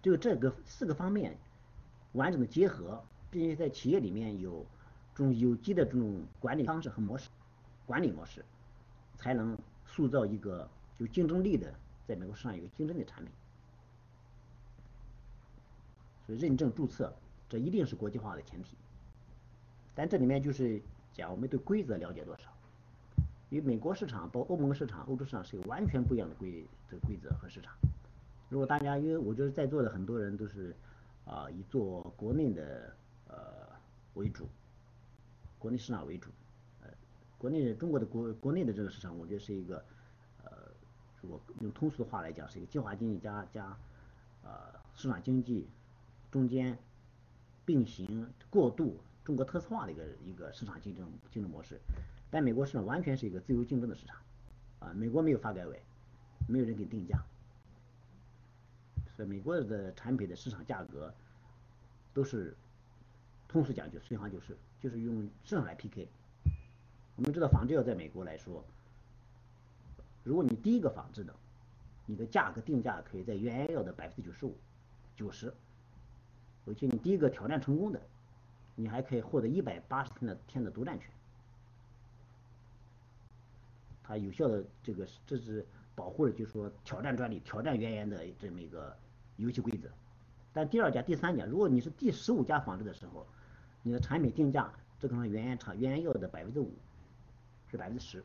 [0.00, 1.36] 就这个四个方面
[2.12, 4.64] 完整的结合，并且在企业里面有
[5.12, 7.28] 这种有机的这种管理方式和模式，
[7.84, 8.44] 管理模式，
[9.16, 11.74] 才能塑造一个有竞争力的，
[12.06, 13.32] 在美国市场有竞争力的产品。
[16.24, 17.12] 所以认证注册，
[17.48, 18.76] 这一定是国际化的前提。
[19.96, 20.80] 但这里面就是
[21.12, 22.44] 讲我们对规则了解多少。
[23.50, 27.74] 与美国市场、包括欧盟市场、欧洲市场是有完全不一样的规这个规则和市场。
[28.48, 30.74] 如果大家，因为我觉得在座的很多人都是
[31.24, 32.94] 啊以做国内的
[33.28, 33.68] 呃
[34.14, 34.48] 为主，
[35.58, 36.30] 国内市场为主，
[36.80, 36.88] 呃，
[37.38, 39.84] 国内中国的国国内的这个市场，我觉得是一个
[40.44, 40.50] 呃，
[41.20, 43.76] 如果用通俗的话来讲，是一个计划经济加加
[44.42, 44.50] 呃
[44.94, 45.68] 市场经济
[46.30, 46.78] 中间
[47.64, 51.80] 并行过渡中国特色化的一个一个市场竞争竞争模式。
[52.30, 54.16] 但美国市场完全是一个自由竞争的市场，
[54.78, 55.82] 啊，美国没有发改委，
[56.46, 57.20] 没有人给定价，
[59.16, 61.12] 所以美国的产品的市场价格
[62.14, 62.56] 都是
[63.48, 66.08] 通俗讲就实际上就是就是用市场来 PK。
[67.16, 68.64] 我们知道仿制药在美国来说，
[70.22, 71.34] 如果你第一个仿制的，
[72.06, 74.56] 你的价格定价可以在原药的百分之九十五、
[75.16, 75.52] 九十，
[76.64, 78.00] 而且你第一个挑战成功的，
[78.76, 81.10] 你还可以获得一百八十天的天的独占权。
[84.10, 88.92] 它有效的这个，这是保护了，就是说挑战专利、挑战原研的这么一个
[89.36, 89.88] 游戏规则。
[90.52, 93.24] 但第二家、第三家，如果你是第十五家仿制的时候，
[93.84, 94.68] 你的产品定价
[94.98, 96.72] 这可能原研厂原研药的百分之五，
[97.70, 98.24] 是百分之十。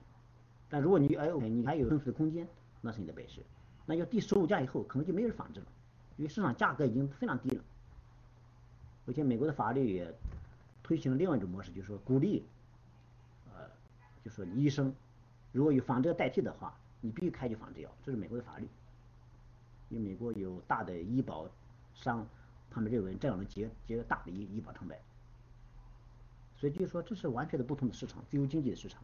[0.69, 2.47] 但如果你哎，OK，你还有增值的空间，
[2.81, 3.43] 那是你的本事。
[3.85, 5.67] 那要第十五家以后，可能就没人仿制了，
[6.17, 7.63] 因为市场价格已经非常低了。
[9.05, 10.11] 而且美国的法律也
[10.81, 12.43] 推行了另外一种模式，就是说鼓励，
[13.53, 13.69] 呃，
[14.23, 14.91] 就说医生。
[15.55, 18.67] 如果有仿制药代替的话，你必须开具仿制药，这是美国的法律。
[19.87, 21.47] 因为美国有大的医保
[21.93, 22.27] 商，
[22.69, 24.99] 他们认为这样能节节约大的医医保成本。
[26.57, 29.01] 所以就是说，这是完全的不同的市场，自由经济的市场。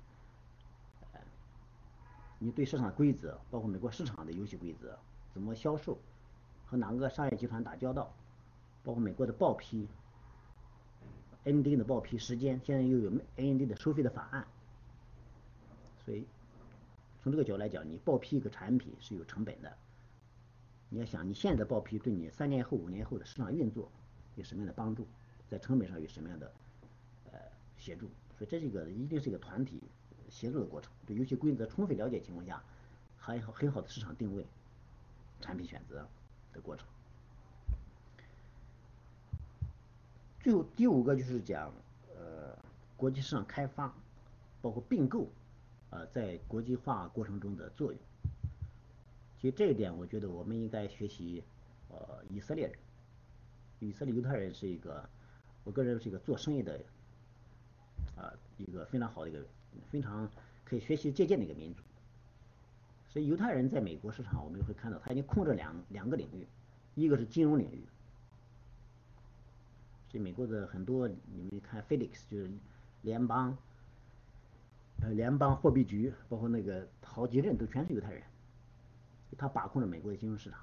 [2.37, 4.99] 你对市场规则，包括美国市场的游戏规则，
[5.33, 5.97] 怎么销售，
[6.65, 8.13] 和哪个商业集团打交道，
[8.83, 9.87] 包括美国的报批
[11.45, 14.45] ，ND 的报批时间，现在又有 ND 的收费的法案，
[16.03, 16.27] 所以。
[17.23, 19.77] 从这个角度来讲，你报批一个产品是有成本的。
[20.89, 23.91] 你要想你现在报批对你三年后、五年后的市场运作
[24.36, 25.07] 有什么样的帮助，
[25.47, 26.51] 在成本上有什么样的
[27.31, 27.39] 呃
[27.77, 28.07] 协助？
[28.38, 29.81] 所以这是一个一定是一个团体
[30.29, 30.91] 协作的过程。
[31.05, 32.62] 对游戏规则充分了解情况下，
[33.17, 34.45] 还有很好的市场定位、
[35.39, 36.07] 产品选择
[36.51, 36.88] 的过程。
[40.41, 41.71] 最后第五个就是讲
[42.15, 42.57] 呃
[42.97, 43.93] 国际市场开发，
[44.59, 45.30] 包括并购。
[45.91, 47.99] 呃，在国际化过程中的作用，
[49.37, 51.43] 其实这一点，我觉得我们应该学习
[51.89, 52.75] 呃以色列人，
[53.79, 55.09] 以色列犹太人是一个，
[55.65, 56.79] 我个人是一个做生意的
[58.15, 59.45] 啊一个非常好的一个
[59.89, 60.29] 非常
[60.63, 61.83] 可以学习借鉴的一个民族。
[63.09, 66.47] 所以犹太人在美国市场，我们会看到他已经控制两两个领域，
[66.95, 67.83] 一个是金融领域，
[70.09, 72.49] 所以美国的很多你们看 Felix 就是
[73.01, 73.57] 联邦。
[75.02, 78.22] 呃，联邦货币局包括那个好几任都全是犹太人，
[79.38, 80.60] 他把控着美国的金融市场。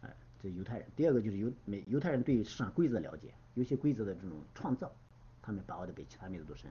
[0.00, 0.86] 哎，这犹太人。
[0.96, 4.90] 第二个就是犹美犹太人对市场规则了解，有些规则的这种创造，
[5.42, 6.70] 他们把握的比其他民族都深。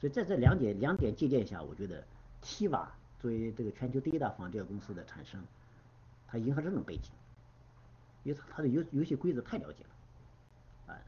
[0.00, 2.02] 所以在这两点两点借鉴下，我觉得
[2.42, 2.86] TVA
[3.20, 5.44] 作为这个全球第一大仿制药公司的产生，
[6.26, 7.10] 它迎合这种背景，
[8.22, 11.02] 因为它的游游戏规则太了解了，哎，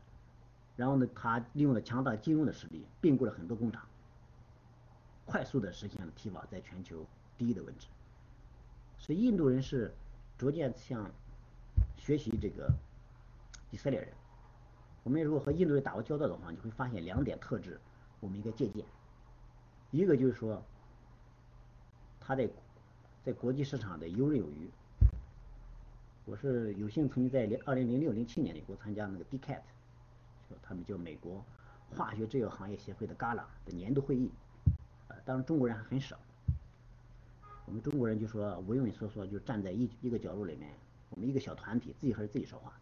[0.77, 3.83] 然后呢，他利用了强大金融的实力，并购了很多工厂。
[5.25, 7.07] 快速的实现了 Teva 在全球
[7.39, 7.87] 第一的位置，
[8.99, 9.95] 所以印度人是
[10.37, 11.11] 逐渐向
[11.97, 12.70] 学习这个
[13.70, 14.09] 以色列人。
[15.05, 17.81] 我们如果和印度人打过交道的话，你会发现两点特质，
[18.20, 18.85] 我们应该借鉴。
[19.91, 20.62] 一个就是说，
[22.20, 22.49] 他在
[23.25, 24.70] 在国际市场的游刃有余。
[26.25, 29.61] 我是有幸曾经在零二零零六零七年里，我参加那个 DCAT，
[30.62, 31.45] 他们叫美国
[31.91, 34.31] 化学制药行业协会的 GALA 的年度会议，
[35.25, 36.18] 当然中国人还很少。
[37.64, 40.70] 我们中国人就说畏畏缩缩，就站在一一个角落里面，
[41.11, 42.73] 我们一个小团体自己和自己说话。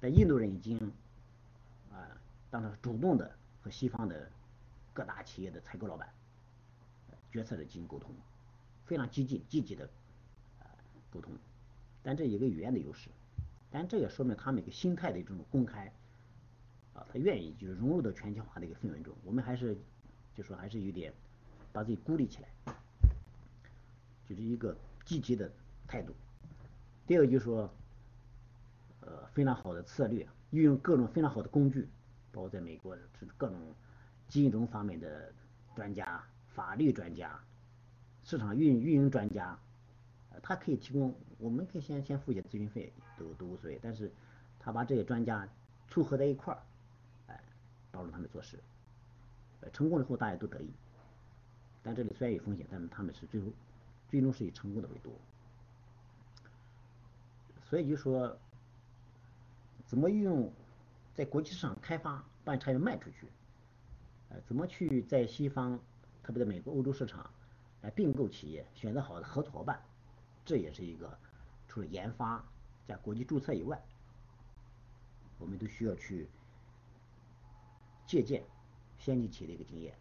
[0.00, 0.76] 但印度人已经
[1.92, 2.10] 啊，
[2.50, 3.30] 当然主动的
[3.62, 4.28] 和西方的
[4.92, 6.12] 各大企业的采购老板、
[7.30, 8.10] 决策者进行沟通，
[8.84, 9.88] 非常激进、积极的
[10.58, 10.66] 啊
[11.12, 11.32] 沟通。
[12.02, 13.08] 但这一个语言的优势，
[13.70, 15.86] 但这也说明他们一个心态的一种公开，
[16.92, 19.14] 啊，他愿意就是融入到全球化的一个氛围中。
[19.24, 19.78] 我们还是
[20.34, 21.14] 就说还是有点
[21.72, 22.74] 把自己孤立起来，
[24.28, 25.50] 就是一个积极的
[25.86, 26.14] 态度。
[27.06, 27.68] 第二个就是说，
[29.00, 31.88] 呃，非常好的策略，运用各种非常好的工具，
[32.30, 33.56] 包括在美国是各种
[34.28, 35.32] 金融方面的
[35.74, 36.22] 专家、
[36.54, 37.40] 法律专家、
[38.22, 39.58] 市场运运营专家。
[40.42, 43.78] 他可以提供，我们可以先先付一些咨询费，都都无所谓。
[43.82, 44.10] 但是，
[44.58, 45.46] 他把这些专家
[45.88, 46.62] 撮合在一块儿，
[47.26, 47.38] 哎，
[47.90, 48.58] 帮助他们做事，
[49.74, 50.70] 成功了后大家都得益。
[51.82, 53.48] 但这里虽然有风险，但是他们是最后
[54.08, 55.12] 最终是以成功的为多。
[57.64, 58.38] 所以就说，
[59.86, 60.52] 怎么运用
[61.14, 63.26] 在国际市场开发，把产品卖出去，
[64.28, 65.80] 呃，怎么去在西方，
[66.22, 67.28] 特别在美国、欧洲市场
[67.80, 69.82] 来并购企业，选择好的合作伙伴。
[70.44, 71.18] 这也是一个
[71.66, 72.44] 除了研发
[72.86, 73.82] 加国际注册以外，
[75.38, 76.28] 我们都需要去
[78.06, 78.44] 借鉴
[78.98, 79.94] 先进企业的一个经验。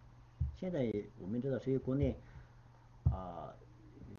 [0.61, 2.15] 现在我们知道，所以国内
[3.05, 3.51] 啊，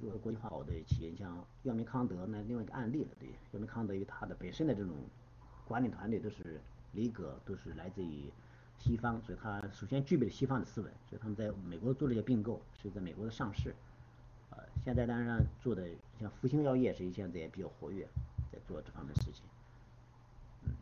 [0.01, 4.93] 如果国际化好的企业，像药明康德那另外一个案例了，对，药明康德与它的本身的这种
[5.69, 6.61] 管理团队都是
[6.95, 8.29] 离格，都是来自于
[8.77, 13.73] 西方，所以它首先具备了西方的思维，所以他们在美国做了一些并购，是在美国的上市。
[14.51, 15.89] 呃，现在当然做的
[16.19, 18.05] 像复星药业，实际现在也比较活跃，
[18.51, 19.45] 在做这方面事情。
[20.65, 20.75] 嗯，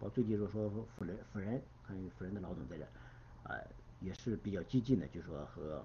[0.00, 2.84] 包括最近就说辅仁辅仁，还有辅仁的老总在这，
[3.44, 3.64] 呃，
[4.00, 5.84] 也是比较激进的，就是说和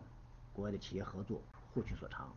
[0.53, 1.41] 国外的企业合作，
[1.74, 2.34] 互取所长。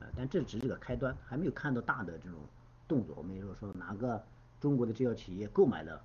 [0.00, 2.38] 呃，但这只是个开端，还没有看到大的这种
[2.88, 3.14] 动作。
[3.16, 4.24] 我们如果说哪个
[4.60, 6.02] 中国的制药企业购买了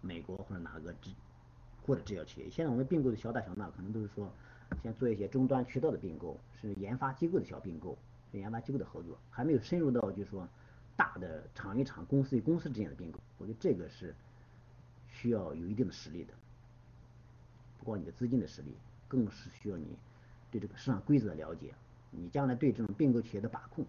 [0.00, 1.10] 美国或者哪个制
[1.86, 4.32] 或者制药企业，现在我们并购的小打小闹，可能都是说。
[4.82, 7.98] 先做一些终端渠道的并购，是研发机构的小并购，
[8.30, 10.48] 是研发机构的合作，还没有深入到就是说
[10.96, 13.20] 大的厂与厂、公司与公司之间的并购。
[13.36, 14.14] 我觉得这个是
[15.10, 16.32] 需要有一定的实力的，
[17.82, 18.76] 不光你的资金的实力，
[19.08, 19.98] 更是需要你
[20.52, 21.74] 对这个市场规则的了解，
[22.12, 23.84] 你将来对这种并购企业的把控，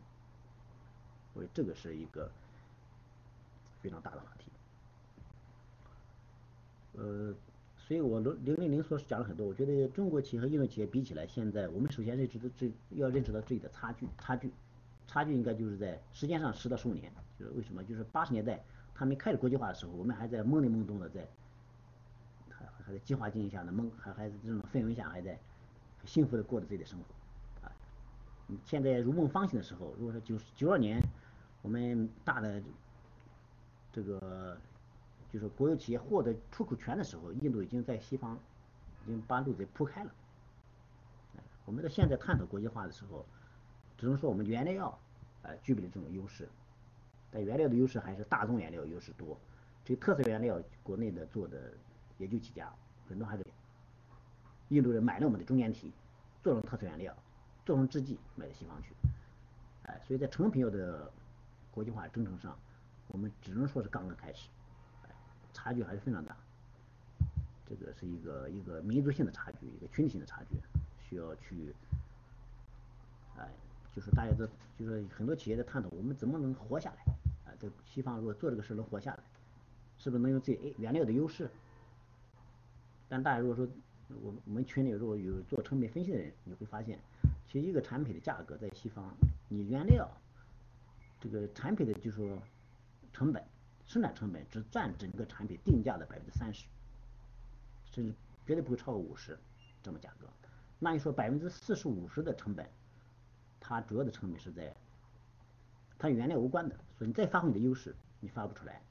[1.33, 2.31] 我觉得这个是一个
[3.81, 4.51] 非常大的话题。
[6.93, 7.35] 呃。
[7.85, 9.45] 所以，我零零零零说是讲了很多。
[9.45, 14.49] 我觉得中国企业和印度企业比起来，现在我们首先认识到这要认识到自己的差距，差距，
[15.05, 17.11] 差距应该就是在时间上十到十五年。
[17.37, 17.83] 就是为什么？
[17.83, 18.63] 就是八十年代
[18.95, 21.27] 他们开始国际化的时候，我们还在懵里懵懂的在，
[22.85, 25.39] 还在计划经济下的梦，还还是这种氛围下还在
[26.05, 27.67] 幸福的过着自己的生活。
[27.67, 27.71] 啊，
[28.65, 31.01] 现在如梦方醒的时候，如果说九九二年
[31.61, 32.61] 我们大的
[33.91, 34.57] 这个。
[35.31, 38.37] 就是国有企业获得出口权的时候，印度已经在西方
[39.03, 40.11] 已经把路给铺开了。
[41.65, 43.25] 我们到现在探讨国际化的时候，
[43.97, 44.99] 只能说我们原料药
[45.41, 46.47] 呃具备了这种优势，
[47.31, 49.35] 但原料的优势还是大宗原料优势多。
[49.83, 51.73] 这特色原料国内的做的
[52.17, 52.73] 也就几家，
[53.07, 53.45] 很多还是
[54.69, 55.91] 印度人买了我们的中间体，
[56.41, 57.15] 做成特色原料，
[57.65, 58.93] 做成制剂卖到西方去。
[59.83, 61.11] 哎，所以在成品药的
[61.71, 62.57] 国际化征程上，
[63.07, 64.49] 我们只能说是刚刚开始。
[65.03, 65.09] 哎
[65.53, 66.35] 差距还是非常大，
[67.69, 70.57] 这个是一个一个民族性的差距，一个群体性的差距，
[71.07, 71.75] 需要去，
[73.37, 73.47] 哎，
[73.95, 74.47] 就是大家都
[74.79, 77.13] 就是很多企业在探讨我们怎么能活下来，
[77.45, 79.23] 啊，在西方如果做这个事能活下来，
[79.99, 81.49] 是不是能用自己原料的优势？
[83.13, 83.67] 但大家如果说
[84.23, 86.97] 我我们群里如果有做成本分析的人，你会发现，
[87.45, 89.15] 其实一个产品的价格在西方，
[89.47, 90.09] 你原料
[91.21, 92.41] 这个产品的就是说
[93.13, 93.43] 成本。
[93.85, 96.65] 生产成本只占整个产品定价的百分之三十，
[97.91, 98.15] 甚至
[98.47, 99.37] 绝对不会超过五十
[99.83, 100.25] 这么价格。
[100.79, 102.67] 那你说百分之四十五十的成本，
[103.59, 104.73] 它主要的成本是在
[105.99, 108.81] 它原料无关的，所以你再发挥你的优势，你发不出来。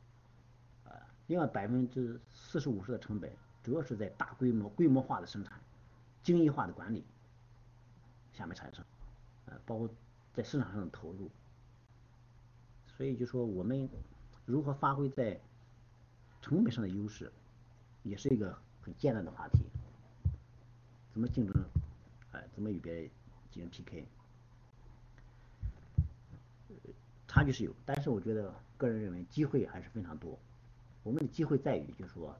[0.85, 0.93] 呃，
[1.27, 3.33] 另外百分之四十五十的成本，
[3.63, 5.61] 主要是在大规模规模化的生产、
[6.23, 7.05] 精益化的管理
[8.33, 8.85] 下面产生。
[9.47, 9.89] 呃，包括
[10.33, 11.31] 在市场上的投入。
[12.87, 13.89] 所以就说我们
[14.47, 15.41] 如何发挥在
[16.41, 17.33] 成本上的优势，
[18.03, 19.59] 也是一个很艰难的话题。
[21.13, 21.55] 怎么竞争？
[22.33, 23.11] 哎，怎么与别人
[23.51, 24.07] 进行 PK？
[27.29, 30.39] 差距是有，但是我觉得个人认为机会还是非常多。
[31.03, 32.39] 我们的机会在于，就是说，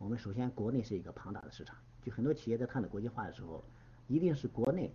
[0.00, 3.62] 我们首先国内是一个庞大的市场，就很多企业在探讨国际化的时候，
[4.08, 4.90] 一定是国内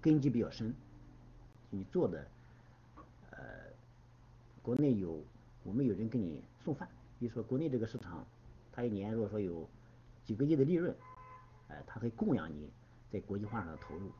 [0.00, 0.74] 根基比较深，
[1.70, 2.26] 你做的，
[3.30, 3.38] 呃，
[4.60, 5.22] 国内有
[5.62, 6.88] 我们有人给你送饭，
[7.20, 8.26] 比如说国内这个市场，
[8.72, 9.70] 它一年如果说有
[10.24, 10.92] 几个亿的利润，
[11.68, 12.68] 哎，它会供养你
[13.08, 14.10] 在国际化上的投入，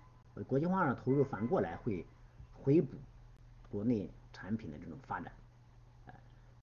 [0.45, 2.07] 国际化上投入反过来会
[2.53, 2.97] 回补
[3.69, 5.33] 国内产品的这种发展。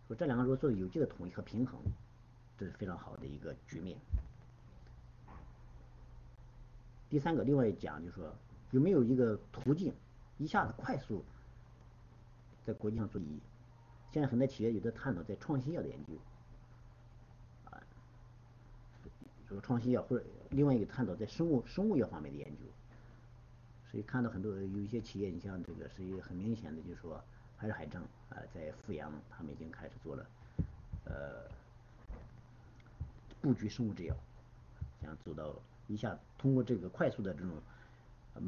[0.08, 1.78] 说这两个如果做有机的统一和平衡，
[2.58, 3.98] 这是非常好的一个局面。
[7.10, 8.34] 第三个，另外讲就是说，
[8.72, 9.94] 有没有一个途径，
[10.38, 11.24] 一下子快速
[12.66, 13.40] 在国际上做第一？
[14.12, 16.14] 现在很多企业有的探讨在创新药的研究，
[17.66, 17.82] 啊，
[19.48, 22.64] 说创新药或者另外一个探讨在生物生物药方面的研究。
[23.92, 27.24] 所以看到很多有一些企业，你像这个是一个很明显的，就是说。
[27.60, 28.00] 还是海正
[28.30, 30.24] 啊，在阜阳，他们已经开始做了，
[31.06, 31.50] 呃，
[33.42, 34.16] 布局生物制药，
[35.02, 35.56] 想走到
[35.88, 37.52] 一下通过这个快速的这种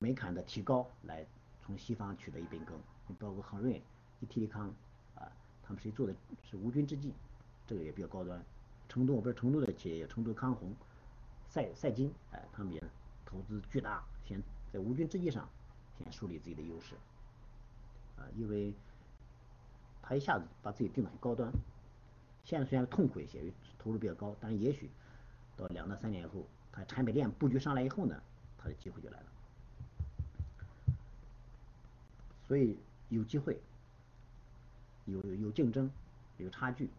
[0.01, 1.25] 门槛的提高，来
[1.61, 2.79] 从西方取得一杯羹。
[3.17, 3.81] 包括恒瑞、
[4.19, 4.73] 伊利康
[5.15, 5.31] 啊，
[5.63, 6.13] 他们谁做的
[6.43, 7.13] 是无菌制剂，
[7.65, 8.43] 这个也比较高端。
[8.87, 10.73] 成都，我不是成都的企业，成都康弘、
[11.47, 12.83] 赛赛金，哎，他们也
[13.25, 15.47] 投资巨大，先在无菌制剂上
[15.97, 16.95] 先树立自己的优势，
[18.17, 18.73] 啊，因为。
[20.01, 21.51] 他一下子把自己定的很高端，
[22.43, 23.43] 现在虽然痛苦一些，
[23.79, 24.89] 投入比较高，但是也许
[25.57, 28.21] 到两到三年以后，它产品链布局上来以后呢，
[28.57, 29.25] 它的机会就来了。
[32.47, 32.77] 所以
[33.09, 33.59] 有机会，
[35.05, 35.89] 有有竞争，
[36.37, 36.89] 有差距，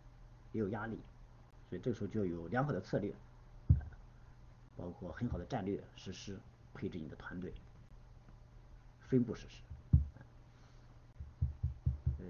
[0.52, 0.98] 也有压力，
[1.68, 3.12] 所以这个时候就要有良好的策略，
[4.76, 6.38] 包括很好的战略实施，
[6.72, 7.52] 配置你的团队，
[9.08, 9.60] 分步实施。
[12.18, 12.26] 呃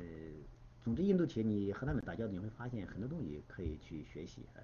[0.90, 4.60] 总之，印度企业你和他们打交道，你会发现很多东西可以去学习，呃，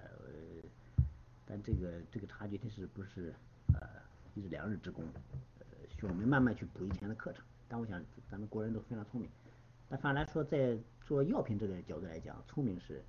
[1.45, 3.33] 但这个这个差距真是不是
[3.73, 3.87] 呃
[4.35, 5.05] 一日两日之功，
[5.59, 7.45] 呃，需要我们慢慢去补以前的课程。
[7.69, 9.29] 但我想咱们国人都非常聪明，
[9.87, 13.01] 但反而来说，在做药品这个角度来讲，聪明是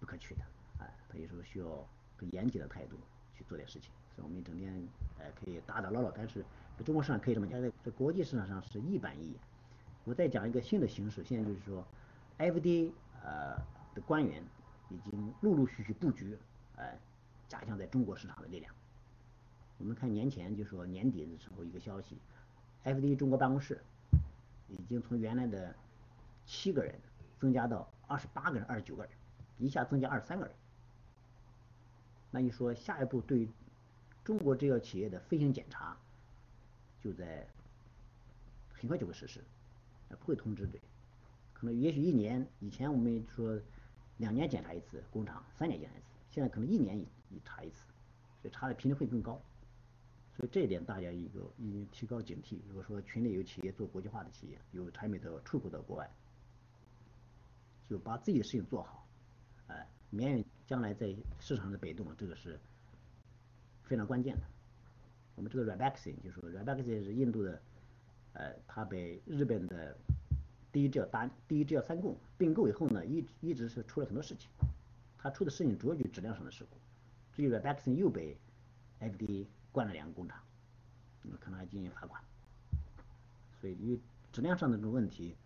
[0.00, 0.40] 不可取的，
[0.78, 1.86] 哎，他有时候需要
[2.16, 2.96] 很严谨的态度
[3.36, 3.90] 去做点事情。
[4.16, 4.72] 所以我们整天
[5.18, 6.42] 呃可以打打闹闹，但是
[6.78, 9.38] 在中国市场可以这么讲，在在国际市场上是一板一眼。
[10.04, 11.86] 我再讲一个新的形式，现在就是说
[12.38, 12.90] ，FDA
[13.22, 13.56] 呃
[13.94, 14.42] 的官员
[14.90, 16.36] 已经陆陆续续布局，
[16.76, 16.98] 呃，
[17.48, 18.74] 加强在中国市场的力量。
[19.78, 22.16] 我们看年前就说年底的时候一个消息
[22.84, 23.80] ，FDA 中国办公室
[24.68, 25.74] 已经从原来的
[26.46, 26.94] 七个人
[27.38, 29.12] 增加到二十八个人、二十九个人，
[29.58, 30.54] 一下增加二十三个人。
[32.30, 33.48] 那你说下一步对
[34.24, 35.96] 中国制药企业的飞行检查，
[37.00, 37.46] 就在
[38.72, 39.40] 很快就会实施。
[40.16, 40.78] 不会通知的，
[41.52, 43.58] 可能也许一年以前我们说
[44.18, 47.84] 两年检查一次工厂，三年检查一次，现在可能一年一一查一次，
[48.40, 49.40] 所以查的频率会更高。
[50.36, 52.58] 所以这一点大家一个一提高警惕。
[52.68, 56.10] 如果说群里有企业做国际化的企业，有产品的出口到国外，
[57.88, 59.06] 就把自己的事情做好，
[59.66, 62.58] 哎，免于将来在市场的被动，这个是
[63.82, 64.42] 非常关键的。
[65.34, 67.60] 我们这个 Rebaxin 就说 Rebaxin 是印度的。
[68.34, 69.96] 呃，他被日本的
[70.70, 74.48] 第一制药单第一制药三共并购以后呢，一一直是出了很多事情。
[75.18, 76.76] 他出的事情主要就是质量上的事故。
[77.34, 78.36] 至于 r e b a x i n 又被
[79.00, 80.42] FDA 关了两个工厂，
[81.40, 82.22] 可能还进行罚款。
[83.60, 84.00] 所以因为
[84.32, 85.36] 质量上的这种问题，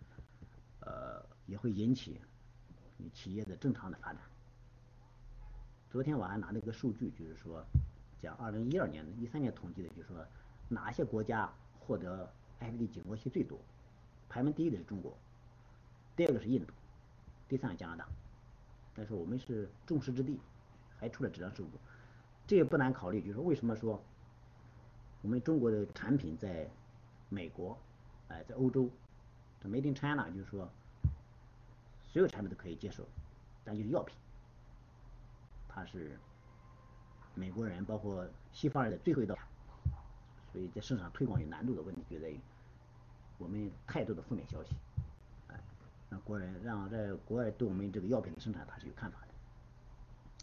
[0.80, 2.20] 呃，也会引起
[2.96, 4.22] 你企业的正常的发展。
[5.90, 7.64] 昨天我还拿了一个数据，就是说
[8.20, 10.26] 讲二零一二年、一三年统计的，就是说
[10.68, 13.58] 哪些国家获得 FDA 警过期最多，
[14.28, 15.16] 排名第一的是中国，
[16.16, 16.72] 第二个是印度，
[17.48, 18.08] 第三个加拿大。
[18.94, 20.40] 但是我们是众矢之的，
[20.98, 21.68] 还出了质量事故，
[22.46, 24.02] 这也不难考虑，就是为什么说
[25.20, 26.68] 我们中国的产品在
[27.28, 27.78] 美国，
[28.28, 28.88] 哎，在欧洲
[29.62, 30.70] ，Made in China 就是说
[32.04, 33.06] 所有产品都可以接受，
[33.64, 34.16] 但就是药品，
[35.68, 36.18] 它是
[37.34, 39.36] 美国人包括西方人的最后一道。
[40.56, 42.40] 所以在市场推广有难度的问题就在于
[43.36, 44.70] 我们太多的负面消息，
[45.48, 45.60] 哎，
[46.08, 49.26] 让国人让在国外对我们这个药品的生产他是有看法的，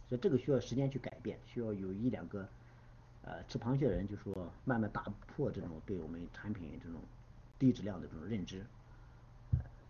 [0.08, 2.48] 所以这个需要时间去改变，需要有一两个
[3.24, 7.02] 呃吃螃蟹的人就说慢慢打破这种对我们产品这种
[7.58, 8.64] 低质量的这种认知，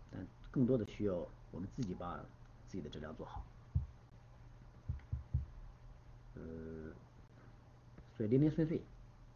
[0.09, 1.15] 但更多的需要
[1.51, 2.15] 我们自己把
[2.69, 3.43] 自己的质量做好。
[6.35, 6.41] 呃，
[8.15, 8.81] 所以零零碎碎，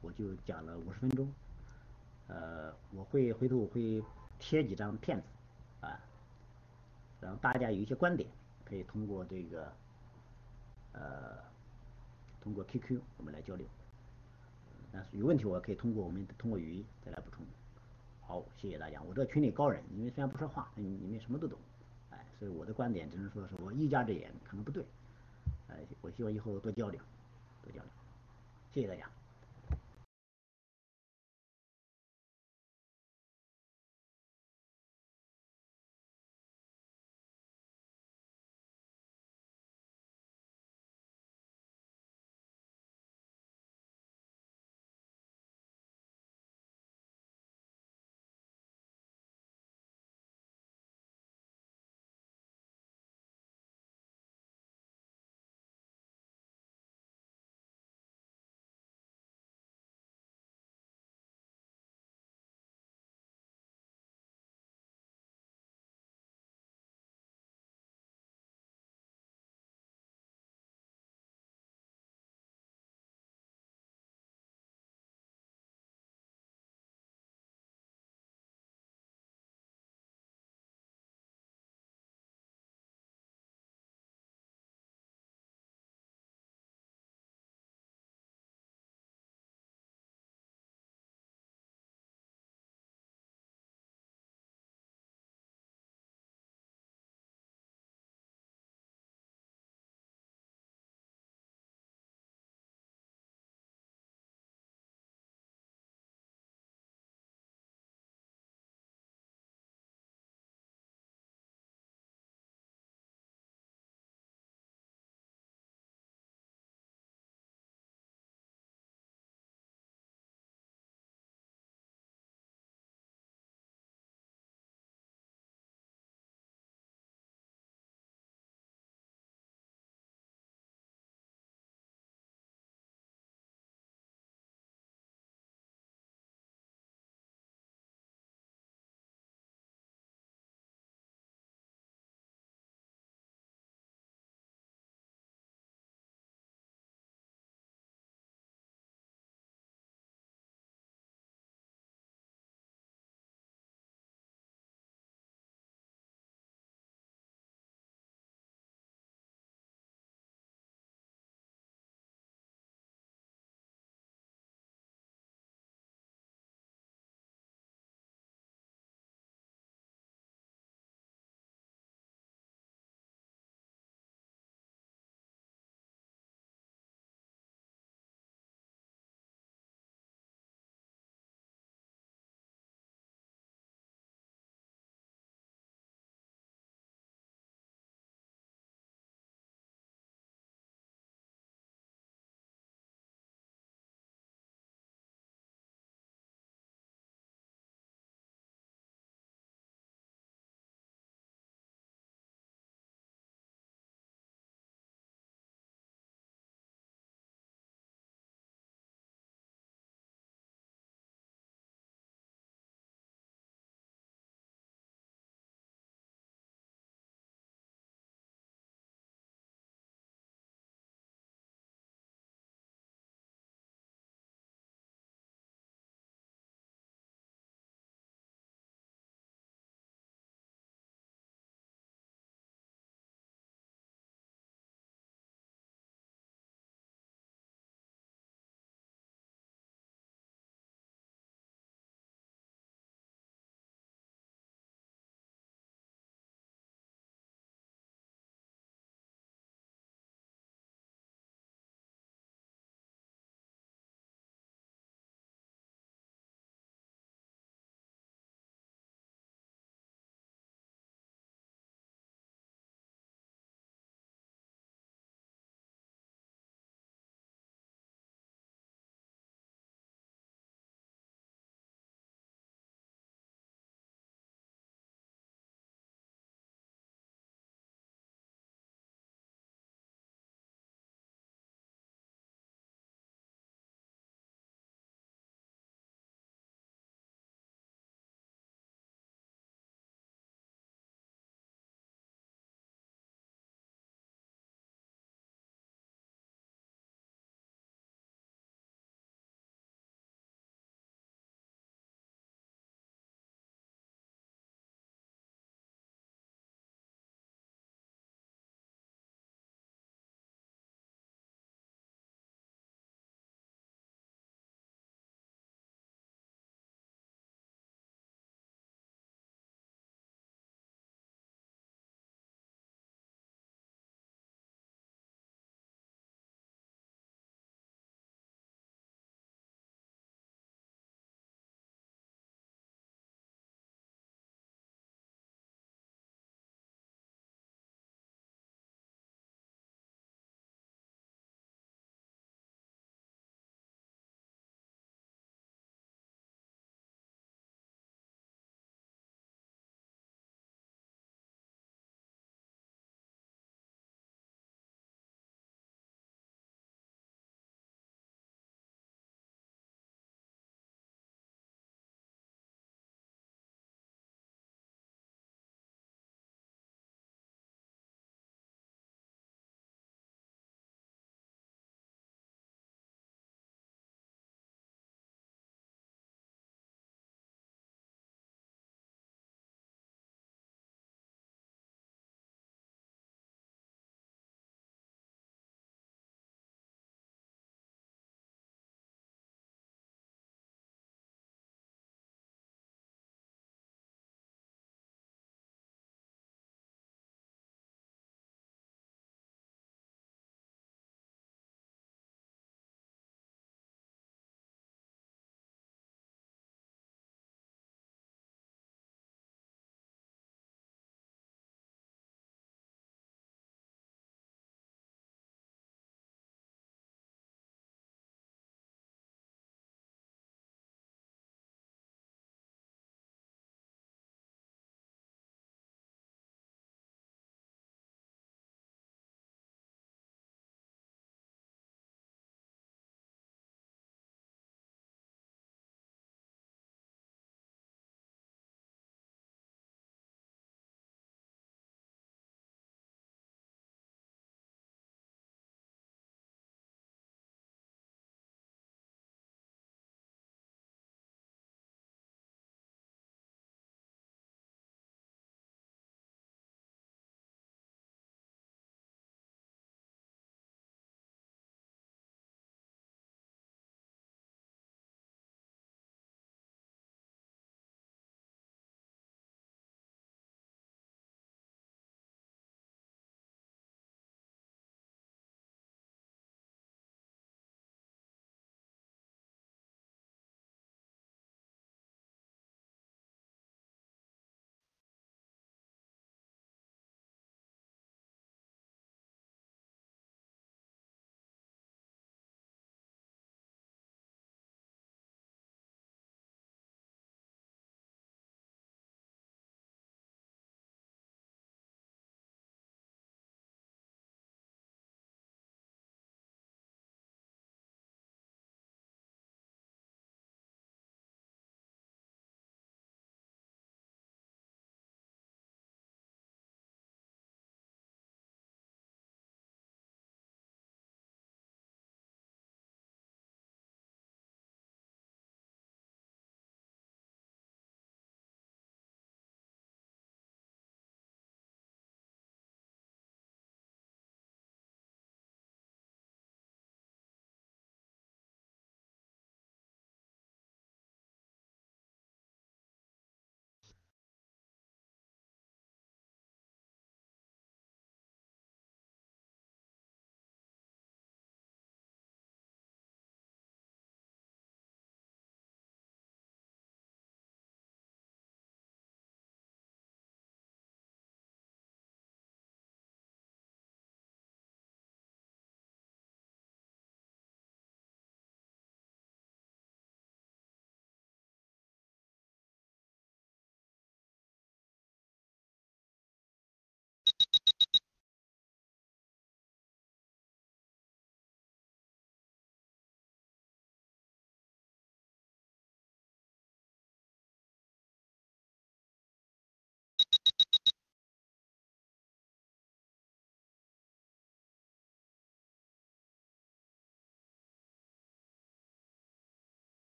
[0.00, 1.32] 我就讲了五十分钟。
[2.28, 4.02] 呃，我会回头我会
[4.38, 5.24] 贴几张片子，
[5.80, 6.00] 啊，
[7.20, 8.28] 让大家有一些观点，
[8.64, 9.72] 可以通过这个，
[10.92, 11.38] 呃，
[12.40, 13.66] 通过 QQ 我们来交流。
[14.92, 17.46] 但是有问题我可以通过我们通过语音再来补充。
[18.22, 19.00] 好，谢谢大家。
[19.02, 21.56] 我这群里高人，你们虽然不说话，你你们什么都懂，
[22.10, 24.84] 哎，所以我的观点只能说是我一家之言，可能不对。
[25.68, 27.00] 哎，我希望以后多交流，
[27.62, 27.90] 多交流。
[28.72, 29.08] 谢谢大家。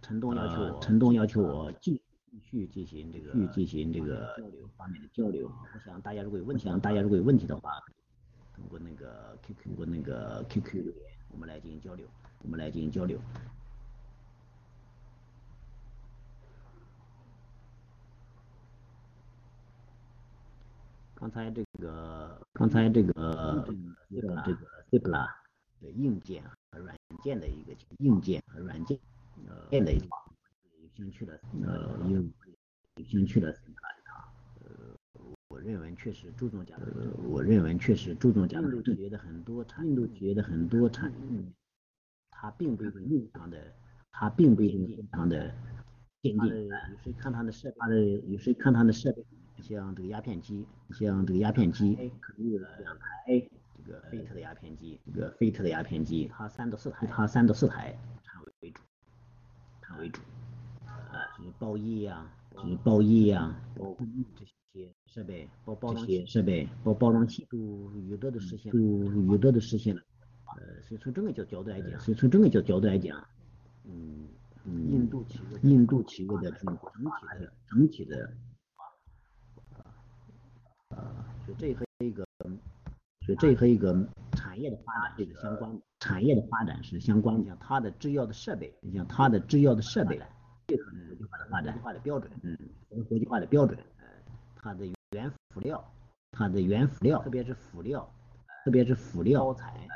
[0.00, 2.00] 陈东要求我，陈东要求我继
[2.40, 5.50] 续进行这个续进行这个交流方面的交流。
[5.74, 7.72] 我想大家如果有问题，想大家如果有问题的话，
[8.54, 12.06] 通过那个 QQ 通过那个 QQ 留言，我们来进行交流。
[12.40, 13.20] 我们来进行交流。
[21.16, 23.66] 刚才这个刚才这个
[24.08, 25.26] 这个这个 Cipla
[25.80, 28.96] 的硬件和软件的一个硬件和软件
[29.68, 32.22] 呃件的一有兴趣的呃有
[32.96, 33.88] 有兴趣的 Cipla
[35.48, 41.52] 我认为确实注重讲的呃，我认为确实注重讲印的度企业的很多产印度企业的很多产品，
[42.30, 43.58] 它并不一定非常的
[44.10, 45.52] 它并不一定非常的
[46.22, 49.24] 先它的进，有谁看它的设备，它的有谁看它的设备，
[49.62, 58.87] 像这个鸦片机，像这个鸦片机，可能有两台这个飞特的鸦片机，这个飞特的鸦片机，它三到四台它三到四台产为主，产
[59.98, 60.20] 为主，
[60.86, 63.96] 啊，就是包衣呀、就是包衣呀，包
[64.36, 67.58] 这些设备，包包这装器些设备包包装器都
[68.08, 70.02] 有的的实现都有的的实现了。
[70.56, 73.22] 呃，所以从这个角角度来讲，所以从这个角角度来讲，
[73.84, 74.28] 嗯，
[74.64, 78.32] 嗯，印度企业印度企业的这种整体的，整体的，
[81.44, 82.26] 所以这和一个
[83.26, 83.92] 所以这和一个
[84.58, 85.80] 产业的发展是相关的。
[86.00, 87.44] 产业的发展是相关的。
[87.44, 90.18] 像它的制药的设备，你像它的制药的设备，
[90.66, 92.58] 配合国际化的发展、国际化的标准，嗯，
[92.90, 93.78] 和国际化的标准，
[94.56, 95.92] 它的原辅料，
[96.32, 98.12] 它的原辅料特，别是辅料、
[98.64, 99.88] 特别是辅料包、材，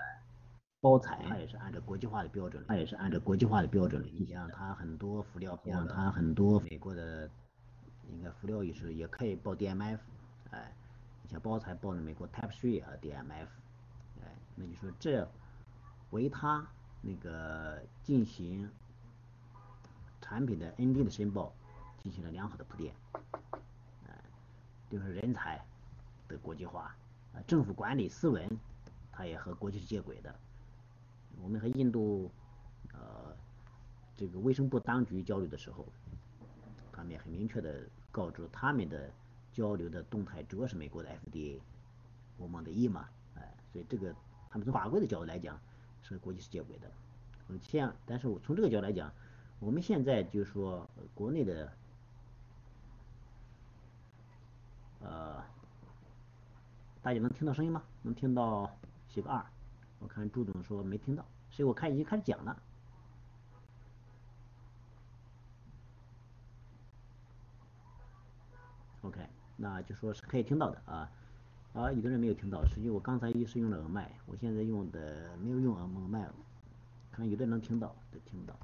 [0.81, 2.65] 包材它，也是按照国际化的标准。
[2.69, 4.27] 它也是按照国际化的标准你。
[4.27, 7.29] 像它很多辅料包像，它很多美国的
[8.11, 9.99] 应该辅料也是也可以报 DMF，
[10.51, 10.73] 哎，
[11.23, 13.47] 你像包材报的美国 Type Three 和 DMF，哎，
[14.55, 15.29] 那就说这
[16.11, 16.67] 为他
[17.01, 18.71] 那个进行
[20.21, 21.53] 产品的 ND 的申报
[21.99, 22.95] 进行了良好的铺垫，
[24.07, 24.15] 哎，
[24.91, 25.65] 就是人才
[26.29, 26.95] 的国际化，
[27.35, 28.49] 啊，政府管理斯文，
[29.11, 30.35] 它也和国际接轨的。
[31.41, 32.31] 我们和印度
[32.93, 33.35] 呃
[34.17, 35.87] 这个卫生部当局交流的时候，
[36.93, 39.11] 他们也很明确的告知他们的
[39.53, 41.59] 交流的动态主要是美国的 FDA，
[42.37, 43.05] 我们的 EMA，
[43.35, 44.15] 哎，所以这个
[44.53, 45.59] 他们从法规的角度来讲
[46.03, 46.91] 是国际是接轨的。
[47.49, 49.11] 嗯，像但是我从这个角度来讲，
[49.59, 51.73] 我们现在就是说国内的
[55.01, 55.43] 呃，
[57.01, 57.83] 大家能听到声音吗？
[58.03, 58.71] 能听到
[59.09, 59.43] 写个二。
[60.01, 62.63] 我看朱总说没听到，所以我看已经开始讲了。
[69.01, 69.27] OK，
[69.57, 71.11] 那就说是可以听到的啊。
[71.73, 76.29] 啊，有的人没有听到，实际我刚才一是用了耳麦，我现在用的没有用耳耳麦，
[77.11, 78.55] 看有的人能听到，都听不到。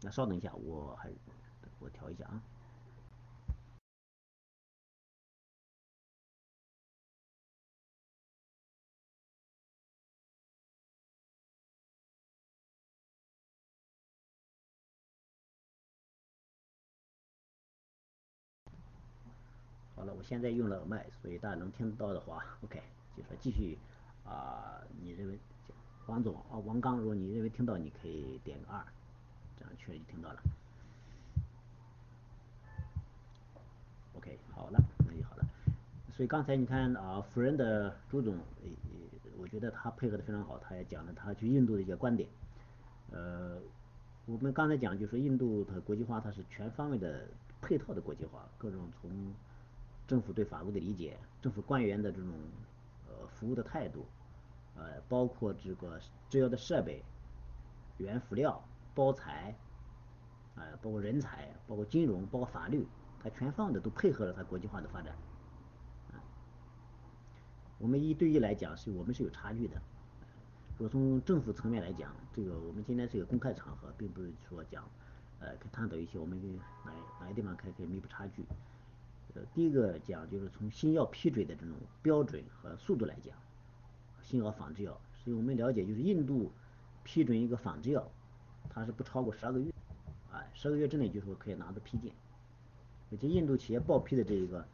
[0.00, 1.10] 那稍等一下，我还
[1.80, 2.40] 我调一下啊。
[20.02, 22.82] 好了，我现在用了麦，所以大家能听得到的话，OK，
[23.16, 23.78] 就说继续
[24.24, 25.38] 啊、你认为
[26.06, 28.84] 王总啊王刚，如果你认为听到，你可以点个二，
[29.56, 30.42] 这样确认听到了。
[34.16, 35.44] OK，好了，那就好了。
[36.10, 38.70] 所以刚才你看啊，辅仁的朱总，呃，
[39.22, 42.28] 呃我觉得他配合的非常好，他也讲了他去印度的一些观点。
[43.12, 43.56] 呃，
[44.26, 47.28] 我们刚才讲就是说印度的国际化，它是全方位的
[47.60, 49.32] 配套的国际化，各种从
[50.12, 52.28] 政府对法规的理解，政府官员的这种
[53.08, 54.04] 呃服务的态度，
[54.76, 55.98] 呃，包括这个
[56.28, 57.02] 制药的设备、
[57.96, 58.62] 原辅料、
[58.94, 59.56] 包材，
[60.54, 62.86] 啊、包括人才，包括金融，包括法律，
[63.22, 65.16] 它全方的都配合了它国际化的发展。
[66.12, 66.20] 啊，
[67.78, 69.80] 我们一对一来讲，是我们是有差距的。
[70.76, 74.86] 如果从政府层面来讲，这个我们今天是一个公开场合，并不是说讲，
[75.40, 76.38] 呃，可以探讨一些我们
[76.84, 78.44] 哪哪些地方可以可以弥补差距。
[79.54, 83.34] 第一个讲就是从新药批准的这种标准和速度来讲，
[84.20, 86.52] 新药仿制药，所以我们了解就是印度
[87.02, 88.06] 批准一个仿制药，
[88.68, 89.72] 它是不超过十二个月，
[90.30, 92.12] 啊，十二个月之内就说可以拿到批件，
[93.10, 94.66] 而且印度企业报批的这一个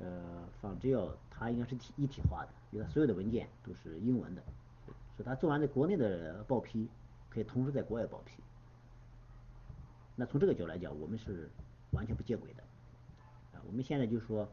[0.00, 4.42] 呃仿制药，它应该是体一体化的，因为它所有的文件都是英文的，
[5.14, 6.88] 所以它做完在国内的报批，
[7.28, 8.42] 可以同时在国外报批。
[10.16, 11.50] 那从这个角度来讲，我们是
[11.90, 12.63] 完全不接轨的。
[13.66, 14.48] 我们现在就说，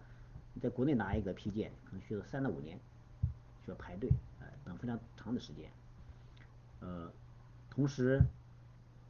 [0.53, 2.79] 你在国内拿一个批件，可能需要三到五年，
[3.65, 4.09] 需要排队，
[4.39, 5.69] 哎、等非常长的时间。
[6.79, 7.11] 呃，
[7.69, 8.21] 同时，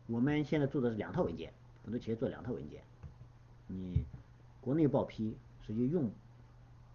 [0.08, 1.54] 我们现在做的是两套文件，
[1.84, 2.84] 很多企业做两套文件，
[3.68, 4.06] 你
[4.60, 6.12] 国内报批实际用，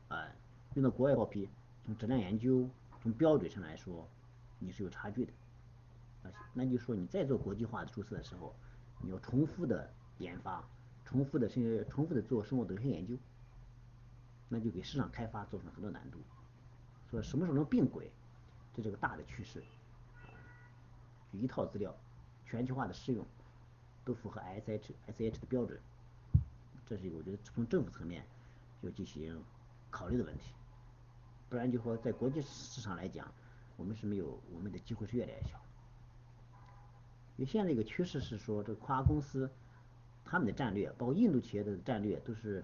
[0.09, 0.29] 啊，
[0.75, 1.49] 用到国外报批，
[1.85, 2.69] 从质量研究、
[3.03, 4.07] 从标准上来说，
[4.59, 5.33] 你是有差距的，
[6.25, 8.55] 啊，那就说你在做国际化的注册的时候，
[9.01, 10.63] 你要重复的研发，
[11.07, 13.17] 重复的是重复的做生物德性研究，
[14.51, 16.19] 那就给市场开发造成很多难度。
[17.11, 18.11] 说什么时候能并轨，
[18.75, 19.63] 这是个大的趋势，
[21.33, 21.95] 一套资料。
[22.49, 23.27] 全球化的适用
[24.05, 25.81] 都符合 SH SH 的标准，
[26.87, 28.25] 这是我觉得从政府层面
[28.83, 29.43] 要进行
[29.91, 30.53] 考虑的问题，
[31.49, 33.27] 不然就说在国际市场来讲，
[33.77, 35.61] 我们是没有我们的机会是越来越小。
[37.37, 39.51] 因为现在一个趋势是说，这个跨国公司
[40.27, 42.63] 他们的战略，包括印度企业的战略，都是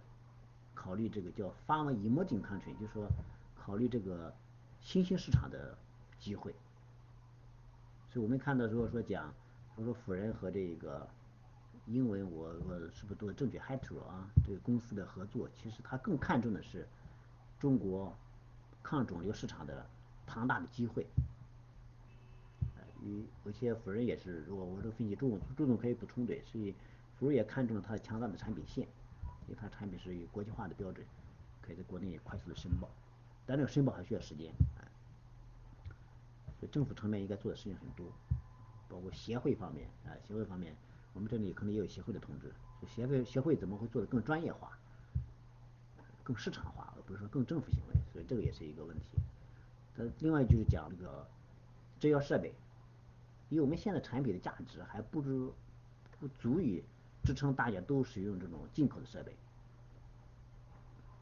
[0.74, 3.08] 考虑这个叫 Farm Emerging Country，就是说
[3.54, 4.34] 考虑这个
[4.82, 5.78] 新兴市场的
[6.18, 6.54] 机会。
[8.10, 9.32] 所以我们看到如果说讲。
[9.74, 11.08] 我说辅仁和这个
[11.86, 16.86] 英文，我我是不是读的正确？Hetero 啊，这个公司的合作，其实他更看重的是
[17.58, 18.14] 中国
[18.82, 19.86] 抗肿瘤市场的
[20.26, 21.06] 庞大的机会。
[22.76, 26.74] 呃，有有些辅仁也是，如果我这个分析，朱朱总可以补充对，所以
[27.22, 28.84] 辅仁也看中了它的强大的产品线，
[29.46, 31.06] 因为它产品是有国际化的标准，
[31.60, 32.90] 可以在国内快速的申报，
[33.46, 34.82] 但这个申报还需要时间，哎，
[36.58, 38.04] 所以政府层面应该做的事情很多。
[38.88, 40.74] 包括协会方面啊，协会方面，
[41.12, 42.52] 我们这里可能也有协会的同志。
[42.88, 44.76] 协会协会怎么会做得更专业化、
[46.24, 47.94] 更市场化，而不是说更政府行为？
[48.12, 49.04] 所以这个也是一个问题。
[49.96, 51.24] 它另外就是讲这个
[52.00, 52.52] 制药设备，
[53.48, 55.54] 因为我们现在产品的价值还不足
[56.18, 56.82] 不足以
[57.22, 59.34] 支撑大家都使用这种进口的设备。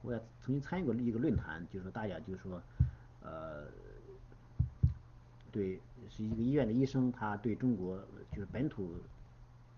[0.03, 2.63] 我也曾经参与过一个论坛，就是说大家就是说，
[3.23, 3.67] 呃。
[5.53, 7.99] 对，是一个医院的医生，他对中国
[8.31, 8.95] 就是本土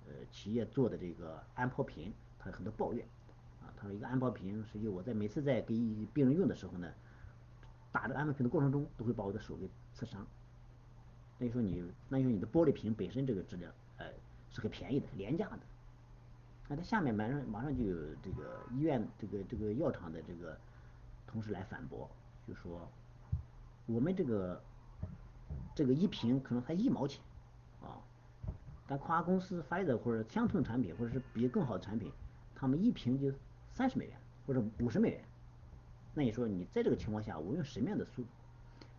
[0.07, 3.03] 呃企业做的这个安保品，他有很多抱怨
[3.62, 3.73] 啊。
[3.74, 5.74] 他说一个安保品，实际我在每次在给
[6.12, 6.93] 病人用的时候呢，
[7.90, 10.27] 打这个安保品的过程中，都会把我的手给刺伤。
[11.39, 14.07] 那就说你，那就说你的玻璃瓶本身这个质量，呃，
[14.51, 15.61] 是很便宜的、廉价的。
[16.73, 20.57] 那他下面马上马上就有这个医院这个这个药厂的这个
[21.27, 22.09] 同事来反驳，
[22.49, 22.89] 就说
[23.85, 24.59] 我们这个。
[25.74, 27.23] 这个一瓶可能才一毛钱，
[27.81, 27.97] 啊，
[28.86, 32.12] 但跨国公司发的或者相同产品，或者是比更好的产品，
[32.55, 33.32] 他们一瓶就
[33.73, 34.16] 三十美元
[34.47, 35.24] 或者五十美元。
[36.12, 38.28] 那你说你在这个情况下，我用什么样的速度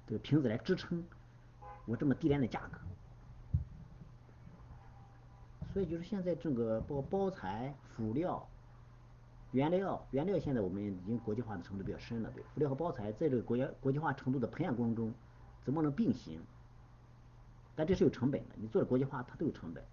[0.08, 1.04] 这个瓶子来支撑
[1.86, 2.80] 我这么低廉的价格？
[5.74, 8.48] 所以就是现在这个包包材、辅料、
[9.52, 15.12] 原料、原料，现在我们已经国际化的程度比较深了，对，辅料和包材在这个国家国际化程度的培养过程中，
[15.64, 16.40] 怎么能并行？
[17.76, 19.84] 但这是有成本的，你做的国际化它都有成本，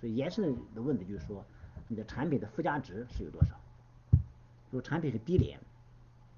[0.00, 1.44] 所以延伸的问题就是说，
[1.86, 3.54] 你的产品的附加值是有多少？
[4.70, 5.60] 如果产品是低廉，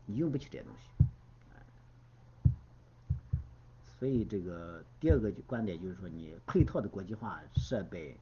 [0.05, 0.83] 你用不起这些东西。
[3.99, 8.17] 所以这个第二个观点就是说，你配套的国际化设备、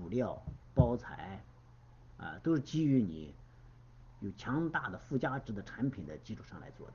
[0.00, 0.42] 辅料、
[0.74, 1.44] 包材
[2.16, 3.34] 啊，都是基于你
[4.20, 6.94] 有强大的附加值的产品的基础上来做的。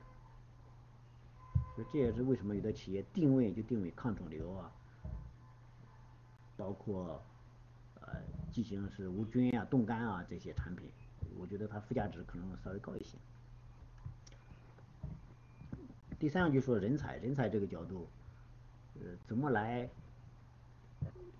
[1.76, 4.72] 所以这也是为什么有的企业定位就定位抗肿瘤啊，
[6.56, 7.22] 包括
[8.00, 8.14] 呃
[8.50, 10.90] 进行是无菌啊、冻干啊这些产品，
[11.38, 13.16] 我觉得它附加值可能稍微高一些。
[16.18, 18.08] 第三个就说人才，人才这个角度，
[18.94, 19.88] 呃，怎么来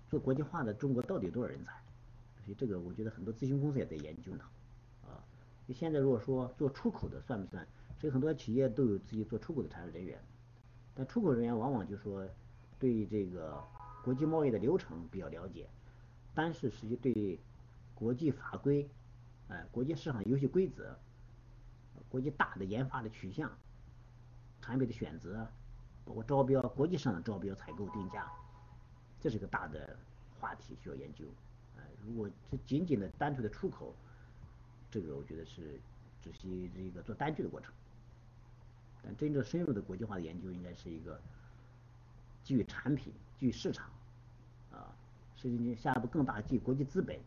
[0.09, 1.71] 做国际化的中国到底有多少人才？
[2.45, 4.43] 所以这个我觉得很多咨询公司也在研究呢，
[5.03, 5.19] 啊，
[5.65, 7.67] 你现在如果说做出口的算不算？
[7.99, 10.19] 所以很多企业都有自己做出口的产业人员，
[10.93, 12.25] 但出口人员往往就说
[12.79, 13.61] 对这个
[14.03, 15.67] 国际贸易的流程比较了解，
[16.35, 17.39] 但是实际对
[17.95, 18.87] 国际法规、
[19.47, 20.95] 哎国际市场游戏规则、
[22.07, 23.51] 国际大的研发的取向、
[24.61, 25.47] 产品的选择，
[26.05, 28.31] 包括招标、国际上的招标、采购、定价，
[29.27, 29.93] 这是个大的
[30.39, 31.25] 话题需要研究。
[31.77, 33.93] 哎，如果这仅仅的单纯的出口，
[34.89, 35.77] 这个我觉得是
[36.21, 37.69] 只是这个做单据的过程。
[39.03, 41.19] 但真正深入的国际化的研究，应该是一个
[42.41, 43.89] 基于产品、基于市场，
[44.71, 44.95] 啊，
[45.35, 47.19] 甚至你下一步更大基于国际资本、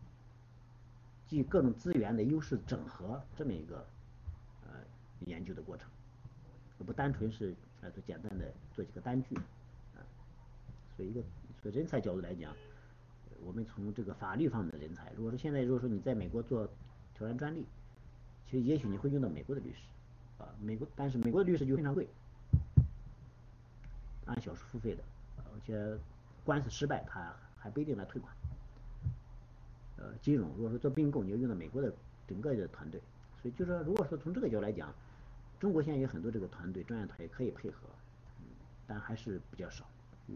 [1.29, 3.87] 基于各种资源的优势整合这么一个
[4.65, 4.81] 呃
[5.27, 5.87] 研究的过程，
[6.79, 10.01] 不单纯是来做简单的做几个单据，啊，
[10.97, 11.23] 所以一个
[11.63, 12.55] 从人才角度来讲，
[13.45, 16.69] 我们从这个法律方面的人才，如果说现在如果说你在美国做
[17.15, 17.67] 挑战专利，
[18.47, 19.81] 其实也许你会用到美国的律师。
[20.39, 22.09] 啊，美国，但是美国的律师就非常贵，
[24.25, 25.03] 按小时付费的，
[25.37, 25.99] 而且
[26.45, 28.35] 官司失败他还不一定来退款，
[29.99, 31.93] 呃金融，如果说做并购，你要用到美国的
[32.27, 32.99] 整个的团队，
[33.43, 34.91] 所以就说，如果说从这个角度来讲，
[35.59, 37.81] 中国现在有很多这个团队专业团队可以配合，
[38.87, 39.85] 但还是比较少，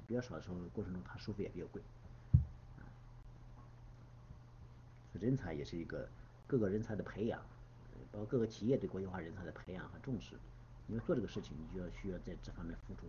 [0.06, 1.82] 比较少的时候过程中，它收费也比较贵。
[5.20, 6.08] 人才也是一个
[6.46, 7.40] 各个人才的培养，
[8.10, 10.34] 包括各个企业对国际化人才的培养和重视。
[10.88, 13.06] 因为做这个事情，你就要需要在这方面付出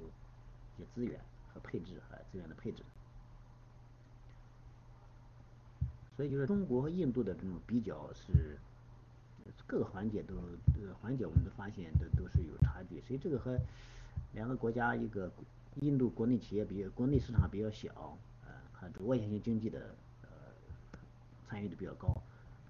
[0.78, 1.20] 一些资源
[1.54, 2.84] 和配置和，资源的配置。
[6.16, 8.58] 所以就是中国和印度的这种比较是
[9.68, 10.36] 各个环节都
[11.02, 13.02] 环节我们都发现都都是有差距。
[13.02, 13.60] 所以这个和
[14.32, 15.30] 两个国家一个
[15.82, 19.80] 印度国内企业比国内市场比较小，呃，它这外向型经济的。
[19.80, 20.28] 呃
[21.48, 22.12] 参与度比较高，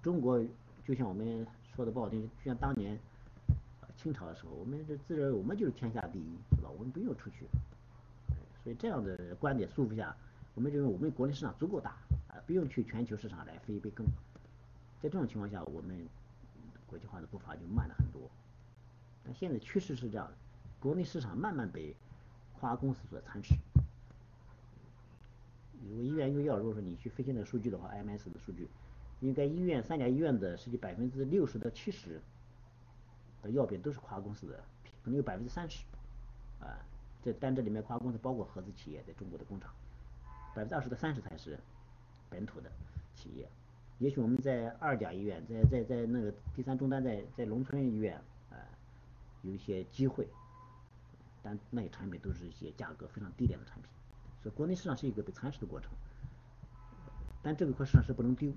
[0.02, 0.38] 中国
[0.84, 2.96] 就像我们说的不好听，就像当年
[3.96, 6.68] 清朝的时候，我们这自认为我们就是天下第一，是吧？
[6.68, 7.46] 我们不用出去，
[8.62, 10.14] 所以这样的观点束缚下，
[10.54, 11.92] 我们认为我们国内市场足够大，
[12.28, 14.06] 啊，不用去全球市场来分一杯羹。
[15.02, 16.06] 在这种情况下，我们
[16.86, 18.20] 国际化的步伐就慢了很多。
[19.24, 20.34] 但现在趋势是这样的，
[20.78, 21.96] 国内市场慢慢被
[22.60, 23.54] 跨国公司所参持。
[25.88, 28.66] 如果医院用药，如果说你去分析那个数据的话，IMS 的数据，
[29.20, 32.20] 应该医院三甲医院的实际百分之六十到七十
[33.42, 34.56] 的药品都是跨国公司的，
[35.04, 35.84] 可能有百分之三十，
[36.60, 36.78] 啊，
[37.22, 39.70] 这但这里面跨国公司包括合资企业在中国的工厂，
[40.54, 41.56] 百分之二十到三十才是
[42.28, 42.70] 本土的
[43.14, 43.48] 企业。
[43.98, 48.20] 也许我们在二甲医院，在在在那个第三终端在在农村医院
[48.50, 48.58] 啊，
[49.42, 50.26] 有一些机会，
[51.46, 53.84] 但那些产品都是一些价格非常低廉的产品。
[54.42, 55.92] 所以国内市场是一个被蚕食的过程，
[57.40, 58.50] 但这个块市场是不能丢，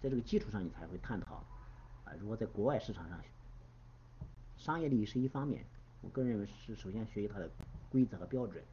[0.00, 1.44] 在这个基础上你才会探讨，
[2.06, 3.20] 啊，如果在国外市场上，
[4.56, 5.62] 商业利益是一方面，
[6.00, 7.50] 我个人认为是首先学习它的
[7.90, 8.64] 规则和标准，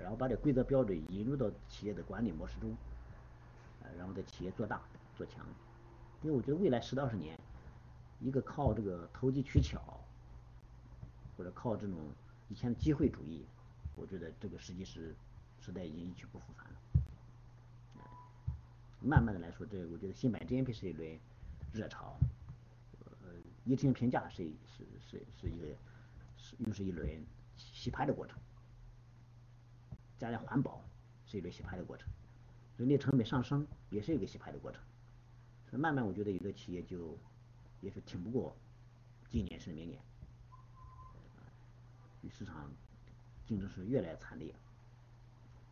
[0.00, 2.76] 然后把这规则标准引入到企业的管理模式中，
[3.98, 4.80] 然后在企业做大
[5.16, 5.44] 做强，
[6.22, 7.36] 因为我觉得未来十到二十年，
[8.20, 9.80] 一个靠这个投机取巧，
[11.36, 11.96] 或者靠这种
[12.48, 13.44] 以前的机会主义，
[13.96, 15.14] 我觉得这个实际是。
[15.60, 16.78] 时代已经一去不复返了，
[19.00, 21.18] 慢慢的来说，这我觉得新版 GMP 是一轮
[21.72, 22.16] 热潮，
[23.04, 23.32] 呃，
[23.64, 25.66] 一听评价是是是是一个
[26.38, 27.26] 是又是一轮
[27.56, 28.38] 洗牌的过程，
[30.16, 30.80] 加上环保
[31.26, 32.08] 是一轮洗牌的过程，
[32.76, 34.80] 人力成本上升也是一个洗牌的过程，
[35.68, 37.18] 所以慢慢我觉得有的企业就
[37.80, 38.56] 也是挺不过
[39.28, 40.00] 今年甚至明年，
[42.30, 42.70] 市场
[43.46, 44.54] 竞争是越来越惨烈。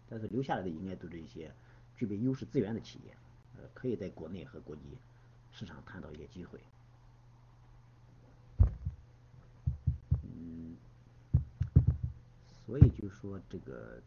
[0.09, 1.53] 但是留下来的应该都是一些
[1.97, 3.17] 具备优势资源的企业，
[3.57, 4.83] 呃，可以在国内和国际
[5.51, 6.61] 市场探到一些机会。
[10.23, 10.77] 嗯，
[12.65, 14.01] 所以就说这个，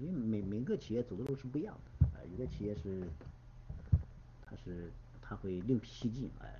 [0.00, 3.06] 因为每每个企业走的路是不一样的，啊，有的企业是，
[4.46, 4.90] 它是
[5.20, 6.58] 它会另辟蹊径，哎，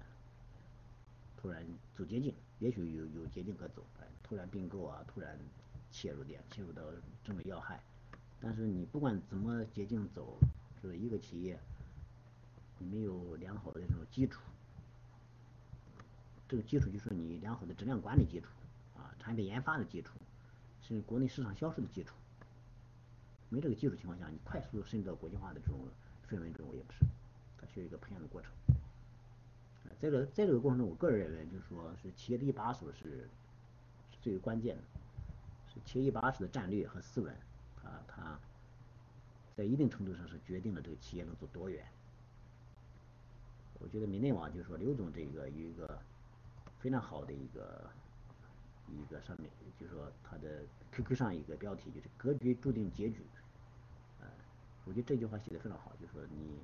[1.38, 1.64] 突然
[1.96, 3.82] 走捷径，也许有有捷径可走，
[4.26, 5.38] 突然并购啊，突然
[5.92, 6.82] 切入点，切入到
[7.22, 7.80] 这么要害。
[8.40, 10.36] 但是你不管怎么捷径走，
[10.82, 11.58] 就是一个企业，
[12.78, 14.42] 你没有良好的这种基础，
[16.48, 18.48] 这个基础就是你良好的质量管理基础，
[18.96, 20.18] 啊，产品研发的基础，
[20.82, 22.16] 甚至国内市场销售的基础，
[23.48, 25.78] 没这个基础情况下，你快速渗入到国际化的这种
[26.28, 26.98] 氛围中也不是，
[27.58, 28.50] 它需要一个培养的过程。
[29.98, 33.26] 在这在这个过程中，我个人认为就是说是企业的一把手是
[34.26, 34.82] 最为关键的，
[35.72, 37.30] 是企业一把手的战略和思维。
[37.84, 38.36] 啊，它
[39.54, 41.86] 在一定程度上是决定了这个企业能走多远。
[43.78, 45.96] 我觉得米内网就是说刘总这个有一个
[46.80, 47.88] 非常好的一个
[48.88, 49.48] 一个上面，
[49.78, 53.24] 就是说他的 QQ 上一个标题就是“格局注定结局”。
[54.20, 54.26] 呃，
[54.86, 56.58] 我觉得这句话写的非常好，就是说你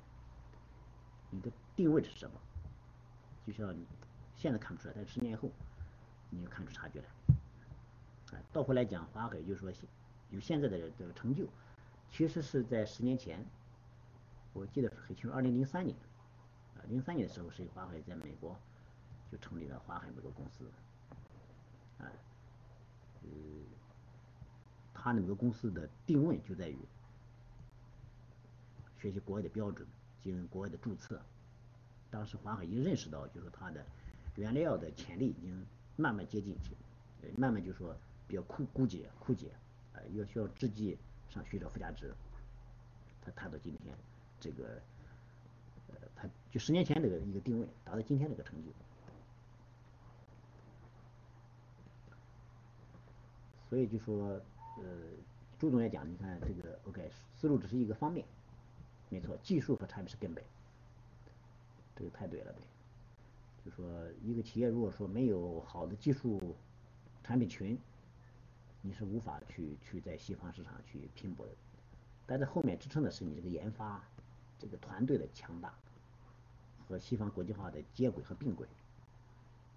[1.29, 2.37] 你的定位是什么？
[3.47, 3.87] 就像你
[4.35, 5.49] 现在看不出来，但是十年以后
[6.29, 7.05] 你就看出差距来。
[8.51, 9.71] 倒回来讲，华海就是说。
[10.29, 11.45] 有现在的这个成就，
[12.09, 13.45] 其实是在十年前，
[14.51, 15.95] 我记得很清楚，二零零三年，
[16.75, 18.57] 啊，零三年的时候，是华海在美国
[19.31, 20.65] 就成立了华海这个公司，
[21.99, 22.09] 啊，
[23.21, 23.29] 呃，
[24.91, 26.79] 他那个公司的定位就在于
[28.97, 29.87] 学习国外的标准，
[30.23, 31.21] 进行国外的注册。
[32.09, 33.85] 当时华海已经认识到，就是它的
[34.35, 35.63] 原料的潜力已经
[35.95, 36.75] 慢慢接近去，
[37.37, 37.95] 慢慢就说
[38.33, 39.51] 比较枯枯竭枯竭。
[39.93, 40.97] 呃，要需要制剂
[41.29, 42.11] 上寻找附加值，
[43.21, 43.95] 他谈到今天
[44.39, 44.81] 这个，
[45.89, 48.71] 呃，他就十年前这个一个定位，达到今天这个成就。
[53.69, 54.41] 所以就说，
[54.77, 54.83] 呃，
[55.59, 58.25] 朱总也讲，你看这个 OK，思路只是一个方面，
[59.09, 60.43] 没错，技术和产品是根本，
[61.95, 62.59] 这个太对了，呗。
[63.63, 63.87] 就说
[64.23, 66.55] 一个企业如果说没有好的技术
[67.23, 67.79] 产品群，
[68.85, 71.51] 你是无法去去在西方市场去拼搏的。
[72.25, 74.03] 但在后面支撑的是你这个研发
[74.59, 75.73] 这个团队的强大
[76.85, 78.67] 和西方国际化的接轨和并轨。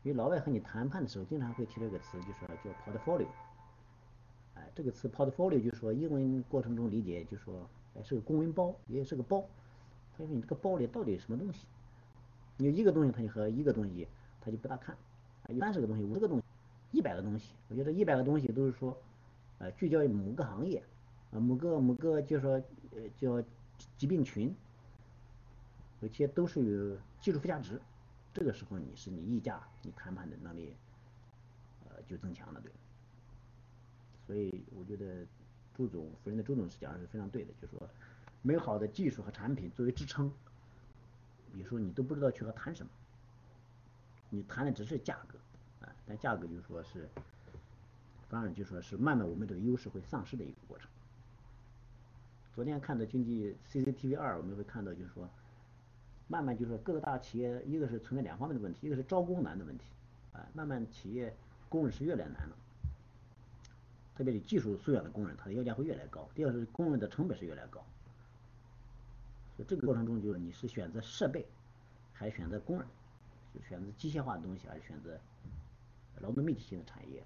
[0.02, 3.28] 因为老外和你谈判的时候，经常会提这个词，就说叫 portfolio。
[4.54, 9.44] 哎，这个词 portfolio 就说英文过程中理解就说，哎是个公文包，也是个包。
[10.16, 11.66] 他说你这个包里到底有什么东西？
[12.56, 14.08] 你有一个东西他就和一个东西
[14.40, 14.96] 他就不大看，
[15.60, 16.44] 三十个东西五十个东西
[16.97, 18.97] 一百个东西，我觉得一百个东西都是说，
[19.59, 20.82] 呃聚焦于某个行业，
[21.31, 22.52] 啊某个某个就是说
[22.93, 23.47] 呃叫
[23.98, 24.56] 疾病群，
[26.01, 27.78] 而且都是有技术附加值，
[28.32, 30.74] 这个时候你是你议价你谈判的能力，
[31.85, 32.73] 呃就增强了对。
[34.27, 35.27] 所以我觉得
[35.74, 37.86] 朱总夫人的朱总是讲的是非常对的，就是说
[38.40, 40.32] 没有好的技术和产品作为支撑，
[41.56, 42.90] 有时候你都不知道去和谈什么，
[44.31, 45.39] 你谈的只是价格，
[46.06, 47.08] 但价格就是说是，
[48.28, 50.88] 当然就说是慢慢我们这个优势会丧失的一个过程。
[52.54, 55.28] 昨天看的经济 CCTV 二，我们会看到就是说，
[56.28, 59.84] 慢慢就是说各个大企业一个是存在两方面的问题，一个是招工难的问题，
[60.32, 61.34] 啊，慢慢企业
[61.68, 62.56] 工人是越来越难了。
[64.16, 66.26] 特别是技术素养的工人，他的要价会越来越高。
[66.34, 67.84] 第二是工人的成本是越来越高，
[69.54, 71.44] 所以这个过程中就是你是选择设备，
[72.14, 72.88] 还是选择工人，
[73.54, 75.20] 就选择机械化的东西，还是选择
[76.20, 77.24] 劳动密集型的产业，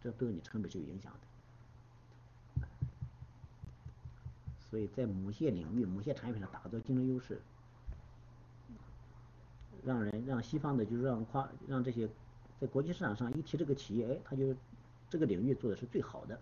[0.00, 2.66] 这对你成本是有影响的。
[4.58, 7.40] 所以在某些领域、某些产品上打造竞争优势，
[9.84, 12.08] 让人让西方的，就是让夸让这些
[12.60, 14.54] 在国际市场上一提这个企业，哎，他就。
[15.10, 16.40] 这个领域做的是最好的，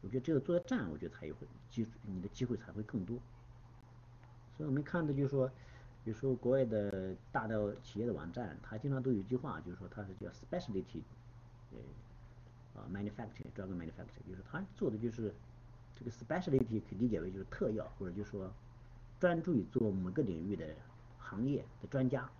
[0.00, 3.16] 我觉得只有做站，我觉得才有会机，你的机会才会更多。
[4.56, 5.48] 所以我们看的就是说，
[6.04, 11.00] 比如说国外的大的企业的网站，它经常都有一句话，就是说它是叫 specialty，
[11.72, 11.78] 呃，
[12.78, 15.34] 啊 manufacturing，专个 manufacturing，就是它做的就是
[15.94, 18.52] 这个 specialty 可以理解为就是特药，或者就是说
[19.18, 20.76] 专注于做某个领域的
[21.18, 22.30] 行业的专家。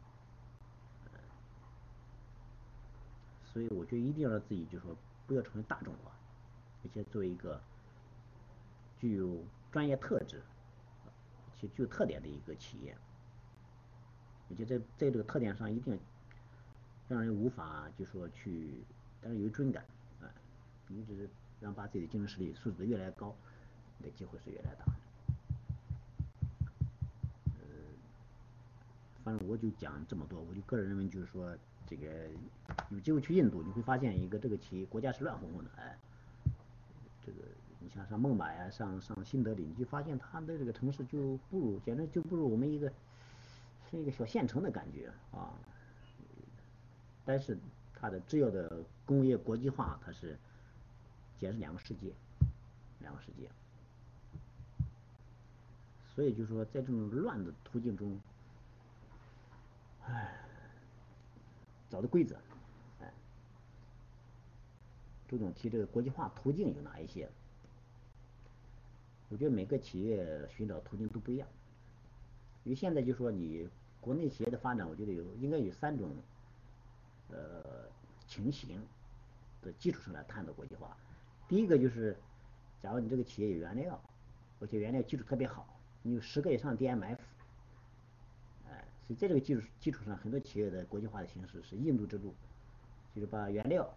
[3.42, 4.94] 所以我觉得一定要让自己，就是说
[5.26, 6.10] 不要成为大众化，
[6.82, 7.58] 而且作为一个
[8.98, 9.42] 具有
[9.72, 10.42] 专业特质
[11.58, 12.94] 且具有特点的一个企业。
[14.48, 15.98] 我觉得在在这个特点上，一定
[17.08, 18.70] 让人无法就说去，
[19.20, 19.84] 但是有尊感
[20.20, 20.30] 啊，
[20.88, 21.28] 你只是
[21.60, 23.34] 让把自己的竞争实力素质越来越高，
[23.98, 24.84] 你的机会是越来越大。
[27.46, 27.62] 呃，
[29.24, 31.56] 反正我就讲这么多，我就个人认为就是说。
[31.86, 32.06] 这个
[32.88, 35.94] 有机会去印度，你会发现一个这个企业国家是乱哄哄的，哎，
[37.22, 37.40] 这个
[37.78, 42.90] 你像上孟买啊，上上新德里，你就发现它的这个城市就不如，简直就不如我们一个
[43.96, 45.52] 是一个小县城的感觉啊。
[47.24, 47.58] 但是
[47.94, 50.38] 它的制药的工业国际化，它是
[51.38, 52.12] 简直两个世界，
[53.00, 53.48] 两个世界。
[56.14, 58.20] 所以就说，在这种乱的途径中，
[60.04, 60.40] 唉。
[61.90, 62.34] 找的规则，
[63.00, 63.12] 哎，
[65.28, 67.30] 朱总提这个国际化途径有哪一些？
[69.28, 71.46] 我觉得每个企业寻找途径都不一样，
[72.64, 73.68] 因为现在就说你
[74.04, 76.10] 国内企业的发展，我觉得有应该有三种，
[77.30, 77.88] 呃，
[78.28, 78.78] 情形
[79.62, 80.94] 的基础上来探讨国际化。
[81.48, 82.14] 第一个就是，
[82.82, 83.98] 假如你这个企业有原料，
[84.60, 85.66] 而且原料基础特别好，
[86.02, 87.16] 你有十个以上 DMF。
[89.06, 92.34] 所以在这个基础基础上，很多企业的国际化的形式是印度之路，
[93.14, 93.94] 就是把原料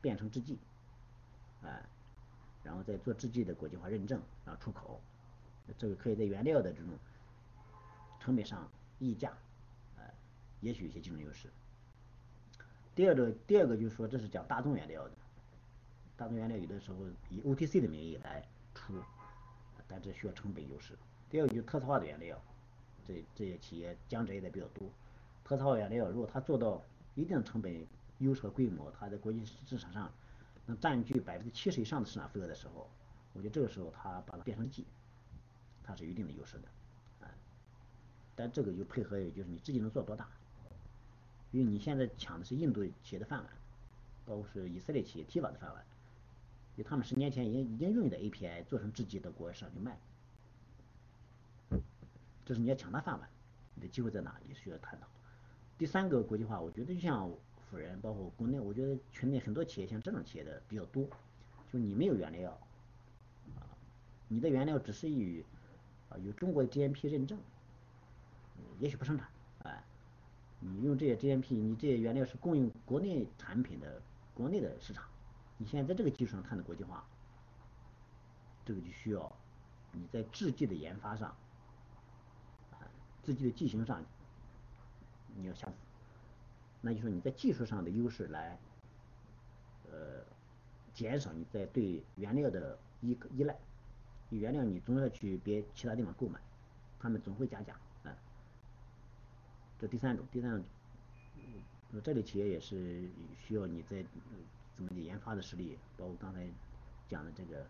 [0.00, 0.58] 变成制剂，
[1.62, 1.80] 哎，
[2.64, 5.00] 然后再做制剂的国际化认证，然后出口，
[5.78, 6.88] 这个可以在原料的这种
[8.18, 8.68] 成本上
[9.00, 9.36] 溢价，
[9.98, 10.14] 哎，
[10.60, 11.48] 也许有些竞争优势。
[12.94, 15.12] 第二个，第二个就是说，这是讲大宗原料的，
[16.16, 16.98] 大宗原料有的时候
[17.30, 18.94] 以 OTC 的名义来出，
[19.88, 20.96] 但这需要成本优势。
[21.28, 22.40] 第二个就是特色化的原料。
[23.08, 24.88] 这这些企业江浙一带比较多，
[25.42, 26.80] 特色化原料如果它做到
[27.14, 27.86] 一定成本
[28.18, 30.12] 优势和规模，它在国际市场上
[30.66, 32.88] 能占据百分之七十以上的市场份额的时候，
[33.32, 34.84] 我觉得这个时候它把它变成 G，，
[35.82, 36.68] 它是有一定的优势的，
[38.40, 40.26] 但这个就配合也就是你自己能做多大，
[41.50, 43.48] 因为你现在抢的是印度企业的饭碗，
[44.24, 45.84] 包括是以色列企业提瓦的饭碗，
[46.76, 49.98] 因为他们十年前已经已经用你的 API 做成制剂到国外市场去卖。
[52.46, 53.28] 这是你要抢他饭碗，
[53.74, 55.06] 你的机会在哪也需要探讨。
[55.76, 57.30] 第三个国际化，我觉得就像
[57.70, 61.06] 辅仁，包括国内，我觉得群内很多企业像这种企业的比较多，
[61.70, 62.50] 就你没有原料，
[63.56, 63.68] 啊，
[64.28, 65.44] 你的原料只是与
[66.08, 67.38] 啊，有中国的 GMP 认证，
[68.78, 69.28] 也许不生产，
[69.62, 69.84] 哎，
[70.60, 74.00] 你用这些 GMP，你这些原料是供应国内产品的
[74.34, 75.04] 国内的市场，
[75.58, 77.04] 你现在在这个基础上谈的国际化，
[78.64, 79.30] 这个就需要
[79.92, 81.36] 你在制剂的研发上，
[82.72, 82.78] 啊，
[83.22, 84.04] 制剂的剂型上
[85.34, 85.76] 你要相符，
[86.80, 88.58] 那就说你在技术上的优势来，
[89.90, 90.24] 呃，
[90.92, 93.56] 减少你在对原料的依依赖。
[94.30, 96.38] 原料你总要去别其他地方购买，
[97.00, 97.76] 他们总会加价，
[99.80, 100.62] 这第三种，第三种，
[102.04, 103.08] 这类企业也是
[103.38, 104.04] 需要你在
[104.76, 106.46] 怎么的研发的实力，包括刚才
[107.08, 107.64] 讲的这个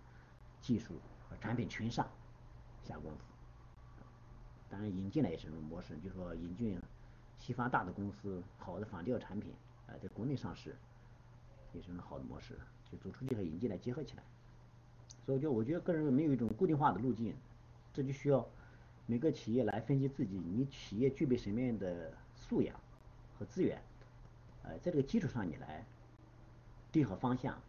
[0.61, 0.95] 技术
[1.29, 2.05] 和产品群上
[2.83, 3.19] 下功夫。
[4.69, 6.81] 当然引进来也是这种模式，就是说引进
[7.39, 9.53] 西方大的公司好的仿制药产品，
[9.87, 10.77] 啊，在国内上市
[11.73, 12.59] 也是种好的模式，
[12.91, 14.23] 就走出去和引进来结合起来。
[15.25, 17.37] 所以就我觉得个人没有一种固定化的路径，
[17.93, 18.45] 这就需要
[19.11, 22.79] 每个企业来分析自己，你企业具备什么样的素养
[23.37, 23.83] 和资源，
[24.63, 25.85] 呃，在这个基础上你来
[26.93, 27.61] 定好方向，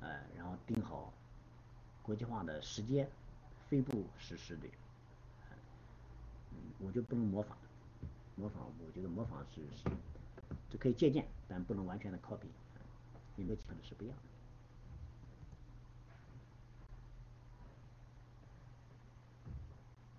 [0.00, 1.12] 呃，然后定好
[2.02, 3.06] 国际化的时间，
[3.68, 4.66] 分步实施的，
[5.50, 7.58] 嗯，我觉得不能模仿，
[8.34, 9.90] 模仿我觉得模仿是是，
[10.70, 12.48] 这可以借鉴，但不能完全的 copy，
[13.36, 14.35] 因为可能是不一样的。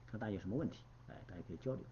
[0.09, 1.83] 看大家有什么问题，哎，大家可以交流。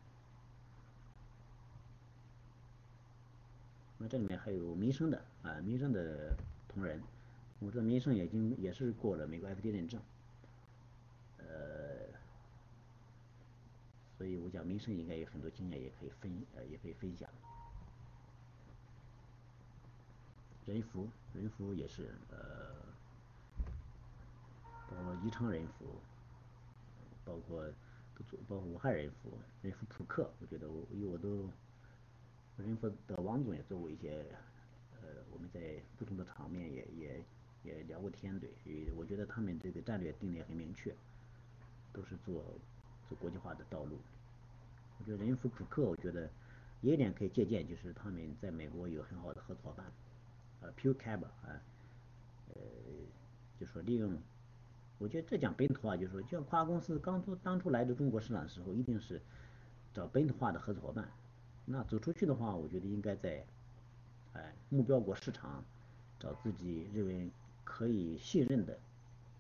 [3.97, 6.35] 那这里面还有民生的啊，民生的
[6.67, 7.01] 同仁，
[7.59, 10.01] 我这民生已经也是过了美国 FDA 认证，
[11.37, 12.07] 呃，
[14.17, 17.29] 所以我讲民生应该有很多经验也可以分呃也可以分享。
[20.65, 22.75] 人福人福也是呃，
[24.89, 25.85] 包括宜昌人福，
[27.23, 27.71] 包括。
[28.47, 31.49] 包括武汉人福、人福扑克，我觉得我因为我都
[32.57, 34.25] 人福的王总也做过一些，
[35.01, 35.59] 呃，我们在
[35.97, 37.23] 不同的场面也也
[37.63, 38.49] 也聊过天，对，
[38.95, 40.95] 我觉得他们这个战略定的也很明确，
[41.91, 42.43] 都是做
[43.09, 43.99] 做国际化的道路。
[44.99, 46.29] 我觉得人福扑克，我觉得
[46.81, 49.85] 有一点可以借鉴，就是他们在美国有很好的合作伙伴，
[50.61, 51.61] 呃，PureCab 啊，
[52.53, 52.61] 呃，
[53.59, 54.17] 就说利用。
[54.97, 59.21] 我觉得这讲本土化，就是说，就像跨国公司刚出当初来的中国市场的时候，一定是
[59.93, 61.11] 找本土化的合作伙伴。
[61.65, 63.45] 那走出去的话，我觉得应该在
[64.33, 65.63] 哎目标国市场
[66.19, 67.29] 找自己认为
[67.63, 68.79] 可以信任的，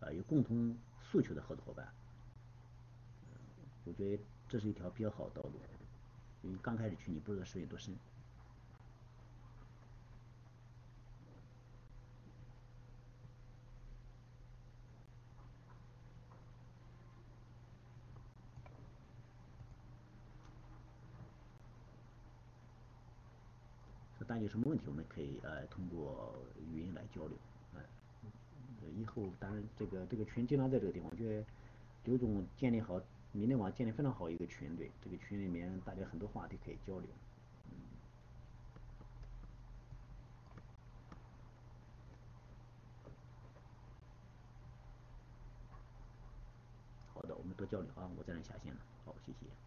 [0.01, 1.87] 啊有共同诉求的合作伙伴。
[3.85, 5.53] 我觉得这是一条比较好的道路，
[6.41, 7.95] 因为刚开始去你不知道水有多深。
[24.27, 26.35] 大家有什么问题，我们可以呃通过
[26.71, 27.37] 语音来交流，
[27.75, 27.81] 呃，
[28.97, 31.45] 以后当然这个这个群经常在这个地方，我觉得
[32.05, 32.99] 刘总建立好
[33.31, 37.07] 米内网建立非常好一个群，对，这个群里面大家很多话题可以交流。
[47.13, 49.64] 好的，我们多交流啊，我在这下线了，好，谢谢。